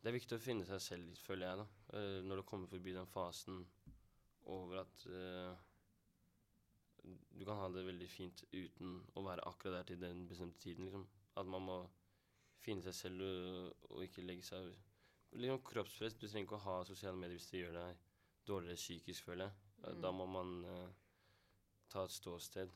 det 0.00 0.10
er 0.10 0.14
viktig 0.14 0.36
å 0.36 0.42
finne 0.44 0.66
seg 0.68 0.80
selv 0.80 1.08
litt, 1.08 1.18
føler 1.18 1.48
jeg, 1.48 1.58
da. 1.58 1.96
Uh, 1.96 2.20
når 2.24 2.40
du 2.40 2.42
kommer 2.46 2.70
forbi 2.70 2.94
den 2.94 3.08
fasen 3.10 3.64
over 4.46 4.84
at 4.84 5.06
uh, 5.10 5.56
du 7.02 7.44
kan 7.44 7.58
ha 7.58 7.68
det 7.74 7.86
veldig 7.86 8.08
fint 8.12 8.44
uten 8.52 9.00
å 9.16 9.24
være 9.26 9.44
akkurat 9.48 9.80
der 9.80 9.88
til 9.90 10.00
den 10.04 10.26
bestemte 10.28 10.62
tiden, 10.62 10.86
liksom. 10.86 11.08
At 11.40 11.48
man 11.48 11.66
må 11.66 11.80
finne 12.60 12.84
seg 12.84 12.94
selv 12.94 13.24
og, 13.24 13.90
og 13.90 14.04
ikke 14.04 14.26
legge 14.26 14.46
seg 14.46 14.70
Liksom 15.30 15.60
kroppspress. 15.62 16.16
Du 16.18 16.24
trenger 16.26 16.48
ikke 16.48 16.56
å 16.56 16.64
ha 16.64 16.72
sosiale 16.82 17.14
medier 17.14 17.38
hvis 17.38 17.44
det 17.52 17.60
gjør 17.60 17.76
deg 17.76 17.98
dårligere 18.50 18.80
psykisk, 18.80 19.24
føler 19.30 19.48
jeg. 19.48 19.54
Mm. 19.80 20.00
Da 20.04 20.10
må 20.12 20.26
man 20.28 20.54
uh, 20.68 20.88
ta 21.90 22.04
et 22.04 22.14
ståsted 22.14 22.72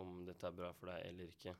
om 0.00 0.20
dette 0.26 0.46
er 0.46 0.54
bra 0.54 0.70
for 0.76 0.90
deg 0.90 1.06
eller 1.08 1.30
ikke. 1.30 1.54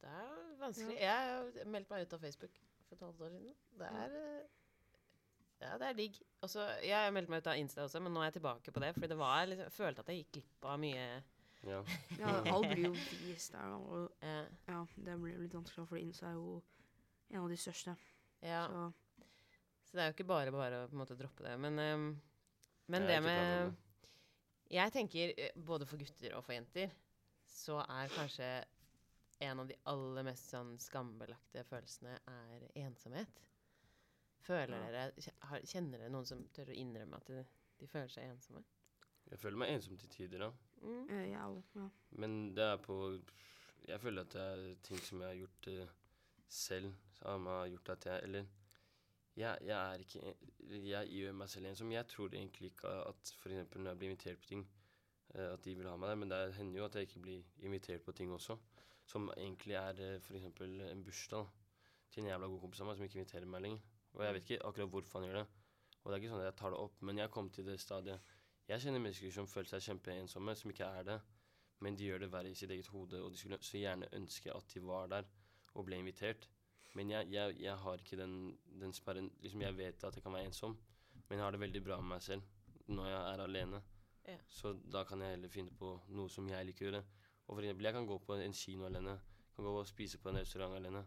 Det 0.00 0.08
er 0.08 0.38
vanskelig. 0.60 0.96
Jeg 1.00 1.66
meldte 1.68 1.92
meg 1.92 2.06
ut 2.06 2.16
av 2.16 2.22
Facebook 2.24 2.56
for 2.86 2.96
et 2.96 3.04
halvt 3.04 3.26
år 3.26 3.34
siden. 3.34 3.58
Det 3.80 3.90
er 4.04 4.14
eh, 4.20 4.46
Ja, 5.60 5.74
det 5.76 5.90
er 5.90 5.98
digg. 5.98 6.16
Også, 6.40 6.64
Jeg 6.86 7.12
meldte 7.12 7.34
meg 7.34 7.42
ut 7.42 7.50
av 7.52 7.60
Insta 7.60 7.84
også, 7.84 8.00
men 8.00 8.14
nå 8.16 8.22
er 8.22 8.30
jeg 8.30 8.38
tilbake 8.38 8.72
på 8.72 8.82
det. 8.82 8.94
Fordi 8.96 9.10
det 9.12 9.18
var 9.20 9.44
liksom, 9.50 9.68
jeg 9.68 9.76
følte 9.76 10.04
at 10.04 10.08
jeg 10.08 10.22
gikk 10.22 10.32
glipp 10.38 10.70
av 10.72 10.80
mye 10.80 11.04
Ja. 11.68 11.82
ja, 12.16 12.32
alt 12.54 12.70
blir 12.70 12.86
jo 12.86 12.94
vist 13.26 13.52
der. 13.52 13.76
Og 13.76 14.24
ja, 14.24 14.80
det 14.96 15.18
blir 15.20 15.36
jo 15.36 15.44
litt 15.44 15.58
vanskelig, 15.58 15.86
for 15.90 16.00
Insta 16.00 16.30
er 16.30 16.38
jo 16.40 16.56
en 17.30 17.42
av 17.44 17.52
de 17.52 17.60
største. 17.60 17.94
Ja. 18.40 18.64
Så 18.72 18.88
Så 19.90 19.96
det 19.98 20.02
er 20.02 20.10
jo 20.10 20.16
ikke 20.16 20.30
bare 20.32 20.54
bare 20.54 20.84
å 20.84 20.88
på 20.88 20.96
en 20.96 21.02
måte 21.02 21.18
droppe 21.18 21.44
det. 21.44 21.58
Men, 21.60 21.78
ehm, 21.82 22.10
men 22.90 23.06
det, 23.06 23.16
det 23.16 23.22
med 23.24 23.76
Jeg 24.70 24.92
tenker 24.94 25.32
eh, 25.36 25.54
både 25.56 25.86
for 25.88 26.00
gutter 26.00 26.34
og 26.38 26.44
for 26.46 26.54
jenter 26.56 26.92
så 27.50 27.80
er 27.82 28.12
kanskje 28.14 28.48
en 29.42 29.62
av 29.62 29.68
de 29.70 29.76
aller 29.90 30.26
mest 30.26 30.50
sånn 30.52 30.74
skambelagte 30.78 31.62
følelsene 31.66 32.12
er 32.28 32.66
ensomhet. 32.82 33.40
Føler 34.44 34.76
Ja. 34.92 35.06
dere 35.16 35.62
Kjenner 35.66 35.98
dere 35.98 36.12
noen 36.12 36.28
som 36.28 36.42
tør 36.54 36.70
å 36.72 36.76
innrømme 36.76 37.16
at 37.16 37.26
de, 37.32 37.40
de 37.80 37.88
føler 37.88 38.12
seg 38.12 38.28
ensomme? 38.28 38.62
Jeg 39.30 39.38
føler 39.40 39.60
meg 39.62 39.72
ensom 39.74 39.98
til 40.00 40.10
tider, 40.12 40.46
da. 40.46 40.50
Mm. 40.82 41.02
eh, 41.08 41.26
ja, 41.32 41.46
ja. 41.76 41.88
Men 42.22 42.38
det 42.56 42.64
er 42.64 42.78
på 42.84 42.96
Jeg 43.88 44.00
føler 44.00 44.22
at 44.22 44.32
det 44.36 44.46
er 44.52 44.76
ting 44.86 44.98
som 45.02 45.20
jeg 45.24 45.28
har 45.28 45.38
gjort 45.40 45.68
uh, 45.72 45.92
selv, 46.48 46.94
som 47.18 47.46
har 47.46 47.66
gjort 47.72 47.88
at 47.96 48.06
jeg 48.06 48.22
Eller 48.28 48.46
jeg, 49.40 49.58
jeg 49.66 49.78
er 49.78 50.02
ikke 50.04 50.34
Jeg 50.90 51.08
gjør 51.08 51.32
meg 51.32 51.48
selv 51.50 51.70
ensom. 51.70 51.92
Jeg 51.92 52.06
tror 52.06 52.34
egentlig 52.34 52.70
ikke 52.70 52.92
at 53.10 53.32
f.eks. 53.42 53.76
når 53.76 53.90
jeg 53.90 53.98
blir 53.98 54.10
invitert 54.10 54.38
på 54.38 54.50
ting, 54.52 54.66
eh, 55.34 55.52
at 55.52 55.64
de 55.64 55.74
vil 55.76 55.88
ha 55.88 55.96
meg 55.96 56.12
der. 56.12 56.20
Men 56.22 56.30
det 56.30 56.54
hender 56.58 56.78
jo 56.78 56.84
at 56.84 56.94
jeg 56.94 57.08
ikke 57.08 57.24
blir 57.24 57.64
invitert 57.66 58.04
på 58.06 58.12
ting 58.12 58.32
også. 58.32 58.58
Som 59.06 59.30
egentlig 59.36 59.74
er 59.74 59.98
uh, 59.98 60.20
f.eks. 60.20 60.44
en 60.92 61.04
bursdag 61.04 61.48
til 62.10 62.22
en 62.22 62.28
jævla 62.30 62.46
god 62.52 62.60
kompis 62.60 62.82
av 62.82 62.90
meg 62.90 62.98
som 62.98 63.06
ikke 63.06 63.18
inviterer 63.18 63.48
meg 63.50 63.64
lenger. 63.64 63.82
Og 64.14 64.24
jeg 64.24 64.34
vet 64.34 64.46
ikke 64.46 64.66
akkurat 64.68 64.94
hvorfor 64.94 65.18
han 65.18 65.28
gjør 65.28 65.40
det. 65.40 65.46
Og 66.00 66.06
det 66.06 66.14
er 66.14 66.22
ikke 66.22 66.32
sånn 66.32 66.42
at 66.44 66.48
jeg 66.48 66.58
tar 66.60 66.74
det 66.74 66.80
opp, 66.84 67.02
men 67.06 67.20
jeg 67.20 67.30
kom 67.34 67.50
til 67.52 67.66
det 67.68 67.80
stadiet 67.80 68.36
Jeg 68.70 68.82
kjenner 68.84 69.02
mennesker 69.02 69.32
som 69.34 69.48
føler 69.50 69.68
seg 69.72 69.82
kjempeensomme, 69.88 70.54
som 70.56 70.70
ikke 70.70 70.86
er 70.86 71.06
det. 71.08 71.18
Men 71.82 71.96
de 71.96 72.06
gjør 72.06 72.22
det 72.22 72.30
verre 72.32 72.50
i 72.52 72.54
sitt 72.54 72.70
eget 72.70 72.90
hode, 72.92 73.18
og 73.24 73.32
de 73.32 73.38
skulle 73.40 73.58
så 73.64 73.80
gjerne 73.80 74.08
ønske 74.14 74.52
at 74.54 74.74
de 74.74 74.82
var 74.84 75.08
der 75.10 75.26
og 75.74 75.86
ble 75.88 75.98
invitert. 75.98 76.46
Men 76.98 77.10
jeg, 77.10 77.30
jeg, 77.30 77.56
jeg 77.62 77.76
har 77.84 78.02
ikke 78.02 78.18
den, 78.18 78.34
den 78.80 78.92
sperren 78.92 79.30
liksom 79.42 79.62
Jeg 79.62 79.76
vet 79.78 80.04
at 80.04 80.16
jeg 80.16 80.24
kan 80.24 80.34
være 80.34 80.50
ensom, 80.50 80.74
men 81.28 81.38
jeg 81.38 81.44
har 81.44 81.54
det 81.54 81.60
veldig 81.62 81.82
bra 81.86 82.00
med 82.02 82.16
meg 82.16 82.22
selv 82.22 82.42
når 82.90 83.06
jeg 83.06 83.20
er 83.32 83.42
alene. 83.44 83.82
Ja. 84.26 84.36
Så 84.48 84.72
da 84.92 85.04
kan 85.06 85.22
jeg 85.22 85.36
heller 85.36 85.52
finne 85.52 85.74
på 85.78 85.92
noe 86.10 86.30
som 86.30 86.48
jeg 86.50 86.66
liker 86.66 86.86
å 86.86 86.88
gjøre. 86.88 87.02
Og 87.46 87.54
for 87.54 87.62
eksempel, 87.62 87.86
jeg 87.86 87.94
kan 87.94 88.06
gå 88.06 88.18
på 88.26 88.34
en 88.34 88.54
kino 88.54 88.86
alene. 88.86 89.16
Kan 89.54 89.66
gå 89.66 89.76
og 89.78 89.86
spise 89.86 90.18
på 90.18 90.30
en 90.30 90.40
restaurant 90.40 90.74
alene. 90.74 91.04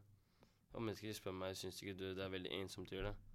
Og 0.74 0.82
mennesker 0.82 1.13
spør 1.15 1.36
meg 1.38 1.58
syns 1.60 1.82
ikke 1.82 1.98
du 2.00 2.08
det 2.15 2.24
er 2.24 2.32
veldig 2.34 2.52
ensomt 2.62 2.91
å 2.91 2.98
gjøre 2.98 3.12
det. 3.12 3.30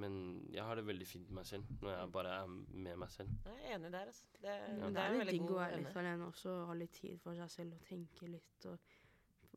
Men 0.00 0.12
jeg 0.54 0.62
har 0.62 0.78
det 0.78 0.84
veldig 0.86 1.06
fint 1.08 1.26
med 1.28 1.40
meg 1.40 1.46
selv 1.48 1.70
når 1.82 1.96
jeg 1.96 2.12
bare 2.14 2.34
er 2.42 2.52
med 2.52 3.00
meg 3.02 3.10
selv. 3.10 3.32
Jeg 3.48 3.64
er 3.64 3.74
enig 3.74 3.90
der, 3.92 4.12
altså. 4.12 4.28
Det, 4.36 4.52
ja. 4.52 4.76
det 4.76 4.92
det 4.94 5.02
er 5.02 5.08
er 5.08 5.10
litt 5.10 5.20
veldig 5.20 5.34
digg 5.34 5.50
å 5.50 5.58
være 5.58 5.80
litt 5.80 5.98
alene 6.02 6.28
også, 6.30 6.54
ha 6.68 6.76
litt 6.78 6.94
tid 7.00 7.18
for 7.24 7.40
seg 7.40 7.50
selv 7.56 7.74
og 7.78 7.82
tenke 7.88 8.30
litt 8.30 8.68
og, 8.70 8.94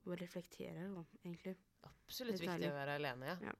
og 0.07 0.15
reflektere, 0.23 0.87
da, 0.95 1.05
egentlig. 1.21 1.55
Absolutt 1.89 2.39
viktig 2.41 2.69
å 2.69 2.75
være 2.75 2.97
alene, 2.99 3.25
ja. 3.33 3.37
Ja. 3.49 3.53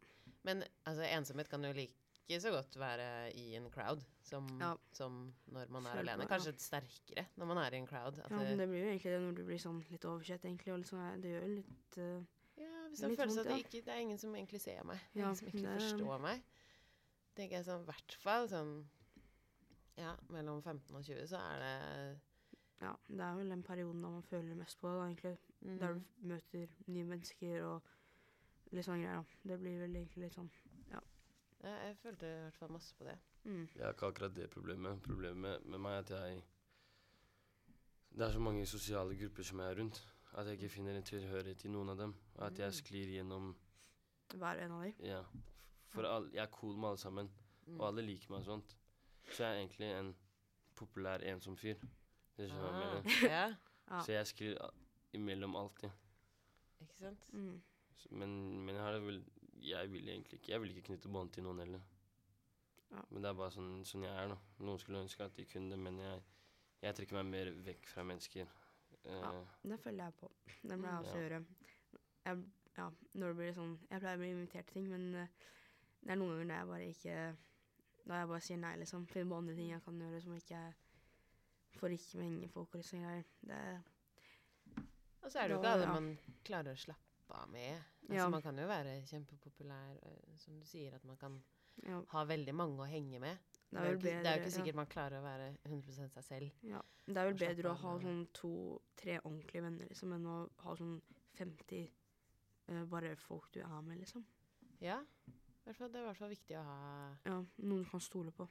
Men 0.43 0.63
altså, 0.86 1.03
ensomhet 1.07 1.49
kan 1.51 1.63
jo 1.63 1.71
like 1.77 2.39
så 2.41 2.51
godt 2.51 2.75
være 2.79 3.07
i 3.38 3.53
en 3.55 3.69
crowd 3.71 4.01
som, 4.25 4.47
Ja. 4.59 4.73
som 4.95 5.33
når 5.51 5.69
man 5.69 5.86
er 5.86 5.97
Føler 5.99 6.13
alene. 6.13 6.27
Kanskje 6.31 6.53
ja. 6.53 6.59
Sterkere 6.65 7.25
når 7.38 7.49
man 7.51 7.57
er 7.63 7.75
i 7.75 7.81
en 7.81 7.88
crowd. 7.88 8.17
Ja, 8.17 8.29
men 8.31 8.57
det 8.57 8.67
blir 8.71 8.83
jo 8.86 8.89
egentlig 8.93 9.12
det 9.13 9.21
når 9.21 9.36
du 9.38 9.43
blir 9.47 9.59
sånn 9.62 9.83
litt 9.91 10.05
oversett, 10.09 10.45
egentlig. 10.47 10.73
Og 10.73 10.86
sånn, 10.88 11.21
det 11.21 11.33
gjør 11.36 11.47
litt 11.51 11.97
uh, 11.99 12.23
ja, 12.57 12.71
hvis 12.89 12.99
det 13.03 13.12
føler 13.17 13.39
at 13.43 13.49
det, 13.51 13.59
ikke, 13.65 13.81
det 13.86 13.93
er 13.93 14.01
ingen 14.03 14.19
som 14.21 14.36
egentlig 14.36 14.62
ser 14.62 14.83
meg. 14.88 14.99
Ingen 15.15 15.36
som 15.36 15.47
egentlig 15.47 15.63
det 15.67 15.79
forstår 15.81 16.19
meg. 16.25 16.43
tenker 17.36 17.57
jeg 17.59 17.65
sånn, 17.65 17.81
i 17.81 17.89
hvert 17.91 18.17
fall 18.23 18.49
sånn 18.51 18.75
Ja, 19.97 20.15
mellom 20.33 20.62
15 20.63 20.95
og 20.97 21.03
20 21.05 21.27
så 21.29 21.38
er 21.53 21.59
det 21.63 21.73
Ja, 22.81 22.95
det 23.07 23.21
er 23.25 23.36
vel 23.38 23.49
den 23.53 23.63
perioden 23.63 24.01
da 24.01 24.09
man 24.09 24.25
føler 24.25 24.55
mest 24.57 24.79
på 24.81 24.89
det, 24.89 24.97
da, 24.97 25.05
egentlig. 25.07 25.38
mm, 25.62 25.77
Der 25.79 25.93
du 25.93 26.01
møter 26.33 26.67
nye 26.88 27.03
mennesker 27.05 27.62
og 27.67 27.91
litt 28.73 28.86
sånne 28.86 29.03
greier. 29.05 29.15
da. 29.21 29.49
Det 29.53 29.59
blir 29.59 29.79
vel 29.79 29.95
egentlig 29.95 30.23
litt 30.25 30.33
sånn 30.38 30.49
ja, 30.91 30.99
Jeg 31.63 31.97
følte 32.01 32.25
i 32.27 32.41
hvert 32.43 32.57
fall 32.57 32.69
masse 32.73 32.95
på 32.97 33.03
det. 33.07 33.17
mm. 33.45 33.67
Jeg 33.75 33.83
har 33.86 33.93
ikke 33.93 34.07
akkurat 34.12 34.33
det 34.36 34.49
problemet. 34.49 35.01
Problemet 35.03 35.65
med 35.65 35.79
meg 35.79 35.91
er 35.93 35.99
at 35.99 36.09
jeg 36.09 36.43
Det 38.15 38.21
er 38.27 38.31
så 38.31 38.39
mange 38.39 38.65
sosiale 38.65 39.15
grupper 39.17 39.43
som 39.43 39.59
jeg 39.59 39.71
er 39.71 39.79
rundt, 39.81 40.01
at 40.38 40.45
jeg 40.45 40.53
ikke 40.59 40.69
finner 40.69 40.95
en 40.97 41.03
tilhørighet 41.03 41.65
i 41.65 41.69
noen 41.69 41.89
av 41.89 41.97
dem. 41.97 42.15
At 42.39 42.57
jeg 42.59 42.67
Mm. 42.67 42.73
sklir 42.73 43.07
gjennom 43.15 43.55
Hver 44.33 44.59
en 44.63 44.71
av 44.71 44.83
dem? 44.83 44.93
Ja. 44.99 45.23
For 45.89 46.03
all, 46.05 46.29
jeg 46.33 46.41
er 46.43 46.51
cool 46.51 46.75
med 46.77 46.89
alle 46.89 46.97
sammen, 46.97 47.29
Mm. 47.67 47.79
og 47.79 47.88
alle 47.88 48.01
liker 48.01 48.29
meg 48.29 48.39
og 48.39 48.45
sånt. 48.45 48.75
Så 49.31 49.43
jeg 49.43 49.51
er 49.51 49.67
egentlig 49.67 49.99
en 49.99 50.15
populær, 50.75 51.17
ensom 51.23 51.55
fyr. 51.57 51.75
Det 52.38 52.49
skjønner 52.49 52.81
jeg 52.81 52.89
Ah, 52.89 53.03
mener. 53.03 53.29
ja, 53.29 53.55
Ja. 53.91 53.99
Så 54.01 54.12
jeg 54.12 54.25
sklir 54.27 54.69
imellom 55.13 55.55
alltid. 55.55 55.91
ikke 56.81 56.97
sant? 56.97 57.29
Mm. 57.33 57.62
Men, 58.12 58.34
men 58.65 58.75
jeg 58.75 58.84
har 58.84 58.99
vel 58.99 59.23
Jeg 59.63 59.91
vil 59.91 60.08
egentlig 60.10 60.39
ikke 60.39 60.51
Jeg 60.51 60.62
vil 60.62 60.69
ikke 60.73 60.88
knytte 60.89 61.10
bånd 61.10 61.32
til 61.34 61.43
noen 61.45 61.60
heller. 61.63 61.82
Ja. 62.91 63.01
Men 63.10 63.23
det 63.23 63.29
er 63.29 63.38
bare 63.39 63.51
sånn, 63.56 63.71
sånn 63.89 64.03
jeg 64.06 64.13
er, 64.13 64.27
da. 64.34 64.38
Noen 64.67 64.79
skulle 64.82 64.99
ønske 65.01 65.23
at 65.25 65.34
de 65.38 65.45
kunne 65.49 65.71
det, 65.73 65.79
men 65.82 65.97
jeg, 66.03 66.19
jeg 66.84 66.95
trekker 66.99 67.15
meg 67.17 67.25
mer 67.32 67.49
vekk 67.65 67.88
fra 67.89 68.03
mennesker. 68.06 68.51
Eh, 69.03 69.15
Ja. 69.23 69.32
Det 69.63 69.79
følger 69.82 70.03
jeg 70.06 70.13
på. 70.19 70.29
Det 70.62 70.77
må 70.77 70.88
jeg 70.91 70.99
også 70.99 71.15
Ja. 71.17 71.23
gjøre. 71.23 71.39
Jeg 72.25 72.43
ja, 72.77 72.86
når 73.13 73.27
det 73.27 73.36
blir 73.38 73.51
sånn 73.53 73.73
Jeg 73.89 73.99
pleier 74.01 74.15
å 74.17 74.21
bli 74.21 74.29
invitert 74.34 74.65
til 74.67 74.73
ting, 74.79 74.88
men 74.89 75.15
eh, 75.15 75.27
det 76.03 76.12
er 76.12 76.15
noen 76.21 76.32
ganger 76.34 76.47
da 76.53 76.60
jeg 76.60 76.67
bare 76.67 76.88
ikke 76.89 77.17
Da 78.08 78.17
jeg 78.19 78.27
bare 78.27 78.41
sier 78.43 78.58
nei, 78.58 78.75
liksom. 78.82 79.06
Finner 79.08 79.29
på 79.29 79.38
andre 79.38 79.56
ting 79.56 79.69
jeg 79.71 79.84
kan 79.86 79.99
gjøre 80.01 80.21
som 80.21 80.36
ikke 80.36 80.62
Får 81.79 81.93
ikke 81.95 82.17
med 82.19 82.25
henge 82.29 82.49
folk 82.53 82.75
og 82.75 82.84
sånne 82.86 83.06
greier. 83.08 83.23
Det 83.41 83.60
Og 85.23 85.32
så 85.32 85.39
er 85.39 85.47
det 85.47 85.56
jo 85.56 85.60
ikke 85.62 85.71
alle 85.73 85.88
ja. 85.88 85.93
man 85.93 86.10
klarer 86.45 86.73
å 86.75 86.82
slappe 86.84 87.12
av 87.33 87.49
med. 87.49 87.81
Altså, 88.03 88.13
Ja. 88.15 88.29
Man 88.29 88.41
kan 88.41 88.57
jo 88.59 88.67
være 88.67 89.01
kjempepopulær, 89.07 89.97
øh, 90.05 90.37
som 90.37 90.59
du 90.59 90.65
sier, 90.65 90.95
at 90.95 91.03
man 91.05 91.17
kan 91.17 91.37
ja, 91.87 92.01
ha 92.13 92.23
veldig 92.25 92.53
mange 92.55 92.83
å 92.83 92.87
henge 92.89 93.19
med. 93.19 93.37
det 93.71 93.79
er 93.79 93.83
vel 93.83 93.91
jo 93.93 93.97
ikke, 93.97 94.23
det 94.23 94.27
er 94.29 94.35
jo 94.37 94.41
ikke 94.43 94.51
ja. 94.51 94.57
sikkert 94.57 94.75
man 94.75 94.85
klarer 94.91 95.19
å 95.19 95.23
være 95.23 95.47
100% 95.65 96.13
seg 96.13 96.23
selv. 96.23 96.51
Ja. 96.63 96.81
Det 97.07 97.17
er 97.17 97.25
vel 97.31 97.39
bedre 97.39 97.71
å 97.71 97.75
ha 97.81 97.93
sånn 97.99 98.27
to-tre 98.33 99.19
ordentlige 99.23 99.63
venner, 99.65 99.87
liksom, 99.89 100.13
enn 100.13 100.25
å 100.29 100.49
ha 100.63 100.75
sånn 100.75 101.01
50 101.39 101.89
uh, 102.69 102.85
bare 102.85 103.15
folk 103.15 103.49
du 103.53 103.59
er 103.61 103.81
med, 103.81 103.97
liksom. 104.03 104.25
Ja, 104.79 104.99
det 105.65 105.73
er 105.79 105.87
i 105.87 106.03
hvert 106.05 106.17
fall 106.19 106.29
viktig 106.29 106.57
å 106.59 106.63
ha 106.67 106.77
Ja, 107.25 107.37
noen 107.63 107.83
du 107.83 107.89
kan 107.89 107.99
stole 108.03 108.31
på. 108.31 108.47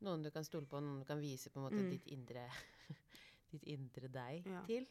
noen 0.00 0.22
du 0.22 0.30
kan 0.30 0.44
stole 0.44 0.66
på, 0.66 0.80
noen 0.80 1.00
du 1.00 1.04
kan 1.04 1.20
vise 1.20 1.50
på 1.50 1.58
en 1.60 1.64
måte 1.68 1.82
Mm. 1.82 1.90
ditt 1.90 2.06
indre 2.06 2.48
ditt 3.52 3.62
indre 3.64 4.08
deg 4.08 4.46
Ja. 4.46 4.62
til. 4.66 4.86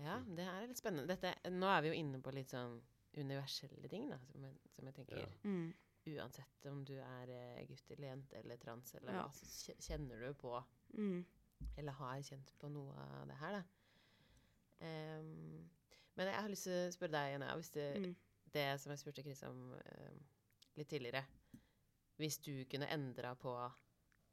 Ja, 0.00 0.18
det 0.24 0.44
her 0.46 0.62
er 0.62 0.66
litt 0.70 0.80
spennende. 0.80 1.06
Dette, 1.10 1.34
nå 1.52 1.68
er 1.68 1.82
vi 1.84 1.90
jo 1.92 1.98
inne 2.00 2.20
på 2.24 2.32
litt 2.32 2.48
sånn 2.54 2.78
universelle 3.20 3.88
ting, 3.90 4.06
da, 4.08 4.16
som 4.30 4.44
jeg, 4.46 4.56
som 4.76 4.86
jeg 4.88 4.94
tenker 5.00 5.18
Ja. 5.20 5.26
Mm. 5.44 5.72
Uansett 6.10 6.66
om 6.70 6.78
du 6.88 6.94
er 6.96 7.28
eh, 7.34 7.66
gutt 7.68 7.90
eller 7.92 8.08
jente 8.08 8.38
eller 8.38 8.56
trans 8.56 8.94
eller 8.96 9.12
Ja. 9.18 9.24
altså, 9.26 9.74
kjenner 9.84 10.22
du 10.26 10.32
på 10.40 10.54
Mm. 10.96 11.24
Eller 11.76 11.92
har 11.92 12.22
kjent 12.24 12.54
på 12.58 12.70
noe 12.72 12.94
av 12.96 13.26
det 13.28 13.36
her, 13.36 13.52
da. 13.58 13.64
Um, 14.80 15.68
men 16.16 16.26
jeg 16.30 16.34
har 16.40 16.48
lyst 16.48 16.64
til 16.66 16.72
å 16.88 16.92
spørre 16.94 17.12
deg, 17.12 17.32
Jenna, 17.34 17.50
hvis 17.58 17.70
det, 17.74 17.88
Mm. 18.00 18.14
det 18.54 18.80
som 18.80 18.90
jeg 18.90 18.98
spurte 19.02 19.22
Chris 19.22 19.42
om 19.42 19.72
um, 19.74 20.20
litt 20.76 20.88
tidligere 20.88 21.24
Hvis 22.18 22.38
du 22.42 22.64
kunne 22.64 22.88
endra 22.88 23.34
på 23.34 23.52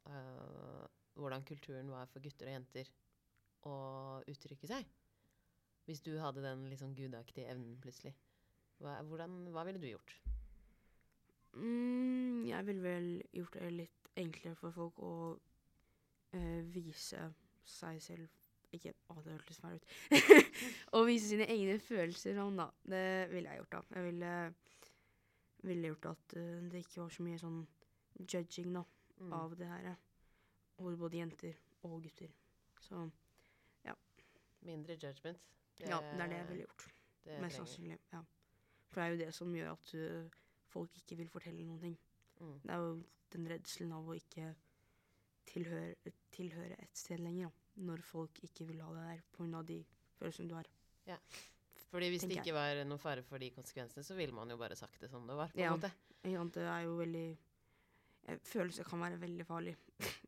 uh, 0.08 0.86
hvordan 1.16 1.44
kulturen 1.44 1.90
var 1.90 2.06
for 2.06 2.20
gutter 2.20 2.46
og 2.46 2.52
jenter 2.52 2.90
å 3.68 3.76
uttrykke 4.28 4.66
seg 4.66 4.84
Hvis 5.88 6.02
du 6.04 6.12
hadde 6.20 6.42
den 6.44 6.66
sånn 6.76 6.92
gudaktige 6.98 7.48
evnen 7.48 7.78
plutselig, 7.80 8.12
hva, 8.82 8.98
hvordan, 9.08 9.38
hva 9.54 9.62
ville 9.66 9.80
du 9.80 9.88
gjort? 9.88 10.12
Mm, 11.56 12.44
jeg 12.46 12.66
ville 12.68 12.84
vel 12.84 13.06
gjort 13.34 13.56
det 13.56 13.70
litt 13.72 14.10
enklere 14.20 14.58
for 14.58 14.74
folk 14.76 14.98
å 15.02 15.12
øh, 16.36 16.60
vise 16.74 17.22
seg 17.68 18.02
selv 18.04 18.28
Ikke 18.76 18.92
Å, 19.08 19.16
det 19.24 19.32
hørtes 19.32 19.58
feil 19.64 19.78
ut. 19.80 19.92
å 20.98 21.00
vise 21.08 21.30
sine 21.30 21.46
egne 21.48 21.78
følelser 21.80 22.36
sånn, 22.36 22.58
da. 22.60 22.66
Det 22.84 23.02
ville 23.32 23.48
jeg 23.48 23.62
gjort, 23.62 23.78
da. 23.78 23.80
Jeg 23.96 24.04
ville, 24.10 24.32
ville 25.70 25.88
gjort 25.94 26.10
at 26.12 26.36
øh, 26.36 26.66
det 26.68 26.82
ikke 26.84 27.00
var 27.00 27.14
så 27.16 27.24
mye 27.24 27.40
sånn 27.40 27.62
judging 28.28 28.76
da, 28.76 28.84
Mm. 29.18 29.32
av 29.34 29.56
det 29.58 29.66
her. 29.66 29.96
Hos 30.78 30.94
både 30.94 31.16
jenter 31.18 31.56
og 31.82 31.96
gutter. 32.04 32.28
Så 32.84 33.00
ja. 33.82 33.96
Mindre 34.62 34.94
judgment. 34.94 35.40
Ja, 35.80 35.98
det 36.00 36.20
er 36.20 36.28
det 36.32 36.36
jeg 36.38 36.48
ville 36.48 36.64
gjort. 36.66 36.86
Mest 37.42 37.56
sannsynlig. 37.60 37.98
ja. 38.12 38.22
For 38.88 39.00
det 39.00 39.04
er 39.06 39.10
jo 39.12 39.18
det 39.26 39.34
som 39.36 39.52
gjør 39.54 39.72
at 39.74 39.94
eh, 39.94 40.30
folk 40.72 40.96
ikke 40.96 41.16
vil 41.18 41.28
fortelle 41.28 41.64
noen 41.66 41.80
ting. 41.80 41.98
Mm. 42.40 42.54
Det 42.64 42.70
er 42.72 42.78
jo 42.82 43.02
den 43.34 43.48
redselen 43.50 43.92
av 43.92 44.08
å 44.08 44.14
ikke 44.16 44.54
tilhøre, 45.48 46.12
tilhøre 46.32 46.78
et 46.82 46.96
sted 46.96 47.20
lenger. 47.20 47.50
Da. 47.50 47.82
Når 47.88 48.02
folk 48.02 48.40
ikke 48.42 48.64
vil 48.66 48.80
ha 48.82 48.88
det 48.96 49.04
der 49.10 49.20
pga. 49.36 49.62
de 49.62 49.84
følelsene 50.18 50.48
du 50.48 50.54
har. 50.56 50.66
Ja. 51.06 51.18
Fordi 51.90 52.08
hvis 52.10 52.22
det 52.24 52.30
tenker 52.32 52.42
ikke 52.50 52.56
var 52.56 52.80
noen 52.84 52.98
fare 53.00 53.22
for 53.22 53.38
de 53.38 53.50
konsekvensene, 53.54 54.02
så 54.04 54.16
ville 54.18 54.32
man 54.34 54.50
jo 54.50 54.56
bare 54.60 54.76
sagt 54.76 55.00
det 55.00 55.10
som 55.10 55.26
det 55.26 55.36
var. 55.36 55.48
på 55.52 55.58
en 55.58 55.64
Ja. 55.64 55.76
måte. 55.76 55.92
Ja. 56.24 56.42
Det 56.44 56.62
er 56.64 56.80
jo 56.88 56.96
veldig 56.96 57.28
Følelser 58.44 58.84
kan 58.84 59.00
være 59.00 59.16
veldig 59.20 59.44
farlig. 59.46 59.76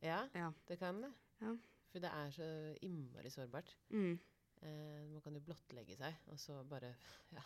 Ja, 0.02 0.22
Ja. 0.34 0.50
det 0.68 0.78
kan 0.78 1.02
det. 1.02 1.10
Ja. 1.42 1.50
For 1.92 1.98
det 1.98 2.08
er 2.10 2.30
så 2.30 2.76
innmari 2.82 3.28
sårbart. 3.30 3.74
Mm. 3.90 4.18
Eh, 4.62 5.04
man 5.08 5.22
kan 5.24 5.36
jo 5.36 5.40
blottlegge 5.46 5.96
seg, 5.96 6.16
og 6.32 6.38
så 6.40 6.58
bare 6.68 6.90
ja, 7.36 7.44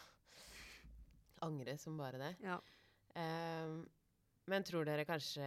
angre 1.46 1.76
som 1.78 1.98
bare 2.00 2.18
det. 2.22 2.32
Ja. 2.42 2.58
Eh, 3.14 3.74
men 4.50 4.66
tror 4.66 4.84
dere 4.84 5.06
kanskje 5.08 5.44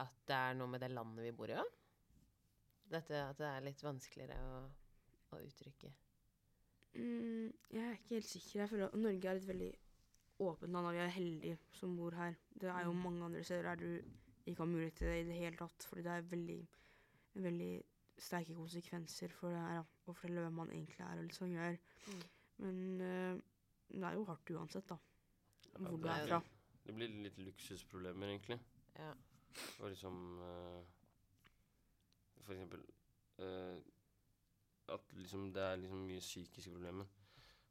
at 0.00 0.14
det 0.28 0.36
er 0.38 0.54
noe 0.56 0.70
med 0.70 0.80
det 0.80 0.92
landet 0.94 1.26
vi 1.26 1.32
bor 1.36 1.50
i 1.50 1.58
òg? 1.60 1.72
Dette 2.94 3.20
at 3.26 3.38
det 3.40 3.48
er 3.48 3.64
litt 3.66 3.82
vanskeligere 3.84 4.38
å, 4.44 4.60
å 5.34 5.40
uttrykke. 5.42 5.90
Mm, 6.94 7.48
jeg 7.74 7.82
er 7.82 7.96
ikke 7.96 8.14
helt 8.14 8.28
sikker. 8.30 8.60
Jeg 8.62 8.70
føler 8.70 8.86
at 8.86 9.00
Norge 9.00 9.30
er 9.32 9.40
et 9.40 9.48
veldig 9.48 9.70
åpent 10.44 10.72
land, 10.74 10.86
og 10.88 10.94
vi 10.94 11.00
er 11.02 11.12
heldige 11.14 11.58
som 11.74 11.96
bor 11.98 12.14
her. 12.18 12.36
Det 12.54 12.70
er 12.70 12.84
jo 12.86 12.92
Mm. 12.94 13.02
mange 13.02 13.24
andre 13.24 13.42
steder 13.44 13.68
der 13.72 13.76
du 13.82 14.12
ikke 14.46 14.60
har 14.62 14.70
mulighet 14.70 14.94
til 15.00 15.08
det 15.10 15.18
i 15.20 15.26
det 15.28 15.38
hele 15.40 15.56
tatt, 15.58 15.86
fordi 15.88 16.02
det 16.06 16.12
er 16.12 16.28
veldig, 16.30 16.58
veldig 17.34 17.72
sterke 18.18 18.54
konsekvenser 18.54 19.32
for 19.34 19.50
det 19.50 19.60
her, 19.60 19.80
å 19.82 20.12
fortelle 20.14 20.44
hvem 20.44 20.58
man 20.60 20.70
egentlig 20.70 21.00
er 21.04 21.18
og 21.18 21.24
litt 21.26 21.40
gjør. 21.54 21.78
Mm. 22.06 22.22
Men 22.64 23.00
eh, 23.00 23.40
det 23.94 24.04
er 24.08 24.14
jo 24.18 24.24
hardt 24.28 24.50
uansett, 24.54 24.86
da. 24.88 24.98
Ja, 25.72 25.78
Hvor 25.78 25.96
du 25.96 26.02
det 26.02 26.10
er 26.10 26.22
er- 26.22 26.26
fra. 26.28 26.42
Det 26.84 26.94
blir 26.94 27.08
litt 27.24 27.38
luksusproblemer, 27.40 28.28
egentlig. 28.28 28.58
Ja. 28.98 29.12
Og 29.80 29.88
liksom 29.90 30.16
eh, 30.42 30.82
For 32.42 32.52
eksempel 32.52 32.82
eh, 33.38 33.78
At 34.88 35.12
liksom 35.14 35.52
det 35.54 35.62
er 35.62 35.76
liksom 35.80 36.02
mye 36.06 36.20
psykiske 36.20 36.70
problemer. 36.74 37.06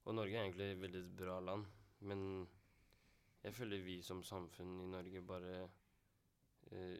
Og 0.06 0.15
Norge 0.15 0.36
er 0.36 0.43
egentlig 0.47 0.71
et 0.71 0.82
veldig 0.82 1.15
bra 1.15 1.39
land, 1.39 1.65
men 1.99 2.47
jeg 3.43 3.53
føler 3.56 3.84
vi 3.86 4.01
som 4.01 4.23
samfunn 4.23 4.82
i 4.82 4.88
Norge 4.91 5.21
bare 5.21 5.69
eh, 6.71 6.97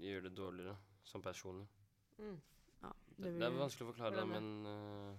gjør 0.00 0.20
det 0.28 0.32
dårligere 0.36 0.76
som 1.04 1.22
personer. 1.22 1.66
Mm. 2.18 2.40
Det, 3.16 3.30
det 3.38 3.46
er 3.46 3.54
vanskelig 3.58 3.86
å 3.86 3.92
forklare 3.92 4.16
det, 4.16 4.26
men 4.26 4.66
uh, 4.66 5.14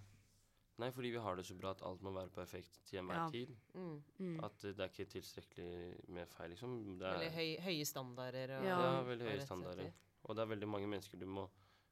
Nei, 0.78 0.90
fordi 0.92 1.14
vi 1.14 1.20
har 1.24 1.38
det 1.40 1.46
så 1.48 1.56
bra 1.56 1.70
at 1.72 1.82
alt 1.88 2.02
må 2.04 2.12
være 2.12 2.32
perfekt 2.36 2.82
til 2.84 3.00
enhver 3.00 3.16
Ja. 3.16 3.30
tid. 3.32 3.54
Mm. 3.74 4.04
mm. 4.20 4.40
At 4.44 4.58
det 4.60 4.74
er 4.84 4.90
ikke 4.90 5.06
tilstrekkelig 5.08 6.10
med 6.12 6.28
feil, 6.28 6.50
liksom. 6.52 6.74
Det 7.00 7.08
Veldig 7.14 7.28
er, 7.30 7.36
høy, 7.38 7.52
høye 7.64 7.86
standarder. 7.88 8.58
Og, 8.58 8.66
Ja. 8.66 8.80
ja, 8.84 9.04
veldig 9.08 9.30
høye 9.30 9.46
standarder. 9.46 9.94
Og 10.26 10.36
det 10.36 10.42
er 10.44 10.52
veldig 10.52 10.68
mange 10.68 10.88
mennesker 10.92 11.18
du 11.22 11.26
må 11.26 11.46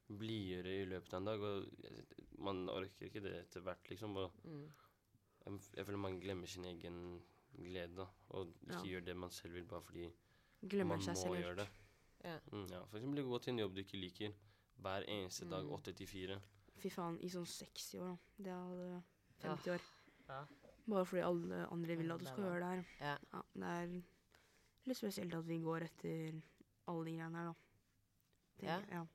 blidgjøre 0.09 0.73
i 0.81 0.85
løpet 0.91 1.13
av 1.13 1.21
en 1.21 1.25
dag. 1.25 1.39
Og 1.39 2.43
man 2.43 2.67
orker 2.69 3.07
ikke 3.07 3.23
det 3.23 3.33
etter 3.45 3.61
hvert, 3.61 3.87
liksom. 3.89 4.17
Og 4.17 4.31
Mm. 4.43 4.67
jeg, 5.45 5.59
jeg 5.77 5.85
føler 5.85 5.97
man 5.97 6.19
glemmer 6.19 6.47
sin 6.47 6.65
egen 6.65 7.23
glede, 7.55 7.95
da. 7.95 8.07
Og 8.31 8.47
ikke 8.67 8.73
Ja. 8.73 8.83
gjør 8.83 9.05
det 9.05 9.15
man 9.15 9.31
selv 9.31 9.53
vil, 9.53 9.63
bare 9.63 9.81
fordi 9.81 10.11
Glemmer 10.67 10.97
man 10.97 11.15
må 11.15 11.35
gjøre 11.39 11.55
det. 11.55 11.69
Ja. 12.23 12.37
Mm, 12.51 12.67
ja. 12.69 12.83
For 12.85 12.97
eksempel 12.97 13.23
gå 13.23 13.41
til 13.41 13.53
en 13.53 13.59
jobb 13.59 13.75
du 13.75 13.81
ikke 13.81 13.97
liker. 13.97 14.33
Hver 14.81 15.03
eneste 15.07 15.45
dag, 15.49 15.63
Mm. 15.63 15.71
8 15.71 15.93
til 15.93 16.07
4. 16.07 16.39
Fy 16.77 16.89
faen, 16.89 17.17
i 17.23 17.29
sånn 17.29 17.45
60 17.47 17.99
år, 17.99 18.17
da. 18.37 18.43
Det 18.43 18.51
hadde 18.53 19.03
50 19.39 19.67
Ja. 19.67 19.73
år. 19.73 19.81
Ja. 20.29 20.45
Bare 20.89 21.05
fordi 21.05 21.21
alle 21.23 21.67
andre 21.71 21.95
vil 21.97 22.11
at 22.11 22.19
du 22.19 22.25
skal 22.25 22.43
gjøre 22.43 22.59
det 22.59 22.63
her. 22.63 22.85
Ja. 22.99 23.17
Ja, 23.33 23.41
det 23.55 23.63
er 23.63 24.03
litt 24.85 24.97
spesielt 24.97 25.33
at 25.33 25.45
vi 25.47 25.59
går 25.59 25.83
etter 25.83 26.41
alle 26.87 27.05
de 27.05 27.11
greiene 27.17 27.35
her, 27.35 27.45
da. 27.45 27.53
tenker 28.59 28.89
Ja. 28.91 28.97
ja. 28.97 29.05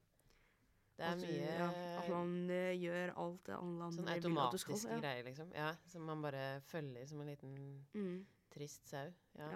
Det 0.98 1.04
er 1.06 1.12
At, 1.12 1.18
mye 1.18 1.58
ja, 1.58 1.98
At 1.98 2.08
man 2.08 2.50
uh, 2.50 2.74
gjør 2.74 3.12
alt 3.16 3.44
det 3.44 3.54
alle 3.54 3.84
andre 3.84 3.92
sånn 3.92 4.04
vil 4.04 4.38
at 4.38 4.50
du 4.52 4.58
skal. 4.58 4.76
skal. 4.76 4.90
Ja. 4.90 5.00
greier, 5.00 5.24
liksom. 5.24 5.52
Ja, 5.54 5.74
som 5.86 6.02
man 6.02 6.22
bare 6.22 6.60
følger 6.62 7.06
som 7.06 7.20
en 7.20 7.26
liten 7.28 7.86
Mm. 7.94 8.26
trist 8.50 8.88
sau. 8.88 9.12
Ja. 9.36 9.50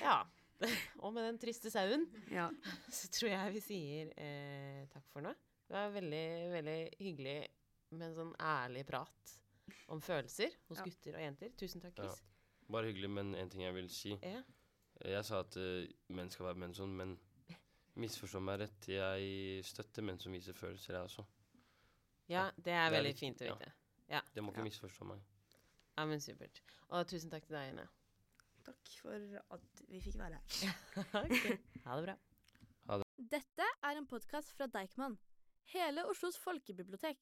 Ja. 0.00 0.24
ja. 0.60 0.68
Og 1.04 1.12
med 1.16 1.24
den 1.24 1.38
triste 1.40 1.70
sauen 1.72 2.06
ja. 2.30 2.48
så 2.92 3.08
tror 3.14 3.30
jeg 3.32 3.52
vi 3.54 3.60
sier 3.64 4.10
eh, 4.20 4.86
takk 4.92 5.06
for 5.12 5.24
nå. 5.24 5.32
Det 5.70 5.76
var 5.76 5.92
veldig, 5.94 6.24
veldig 6.52 6.78
hyggelig 7.00 7.36
med 7.94 8.06
en 8.08 8.14
sånn 8.16 8.32
ærlig 8.42 8.84
prat 8.88 9.34
om 9.90 10.00
følelser 10.02 10.50
hos 10.68 10.78
Ja. 10.78 10.84
gutter 10.86 11.16
og 11.16 11.22
jenter. 11.24 11.52
Tusen 11.58 11.80
takk, 11.82 11.96
Ja. 11.98 12.04
Chris. 12.08 12.22
Bare 12.70 12.86
hyggelig, 12.90 13.10
men 13.10 13.34
en 13.34 13.50
ting 13.50 13.62
jeg 13.64 13.74
vil 13.74 13.88
si. 13.90 14.12
Ja. 14.22 14.42
Jeg 15.04 15.24
sa 15.24 15.40
at 15.40 15.56
uh, 15.56 15.86
menn 16.14 16.28
skal 16.30 16.46
være 16.50 16.60
menn 16.60 16.74
sånn, 16.76 16.92
men 16.94 17.16
misforstå 17.98 18.40
meg 18.44 18.60
rett. 18.60 18.88
Jeg 18.92 19.64
støtter 19.66 20.04
menn 20.06 20.18
som 20.22 20.32
viser 20.34 20.54
følelser, 20.54 20.94
jeg 20.98 21.08
også. 21.08 21.24
ja, 22.30 22.44
det 22.56 22.72
er 22.72 22.76
Det 22.76 22.76
er 22.78 22.90
veldig 22.98 23.10
litt- 23.10 23.18
fint 23.18 23.40
å 23.42 23.48
ja. 23.48 23.54
vite. 23.56 23.72
Det 24.34 24.42
må 24.44 24.52
ikke 24.52 24.60
Ja. 24.62 24.68
misforstå 24.68 25.04
meg. 25.06 25.20
Ja, 25.98 26.04
men 26.06 26.20
supert. 26.20 26.60
Og 26.90 27.06
tusen 27.08 27.30
takk 27.30 27.46
til 27.46 27.56
deg, 27.56 27.72
Ine. 27.72 27.88
Takk 28.66 28.94
for 29.02 29.16
at 29.56 29.82
vi 29.88 30.00
fikk 30.04 30.18
være 30.20 30.38
her. 30.38 30.74
okay. 31.24 31.56
Ha 31.86 31.96
det 32.00 32.04
bra. 32.08 32.16
Dette 33.30 33.66
er 33.84 33.98
en 33.98 34.06
podkast 34.08 34.54
fra 34.56 34.66
Deichman, 34.72 35.18
hele 35.74 36.06
Oslos 36.08 36.38
folkebibliotek. 36.40 37.18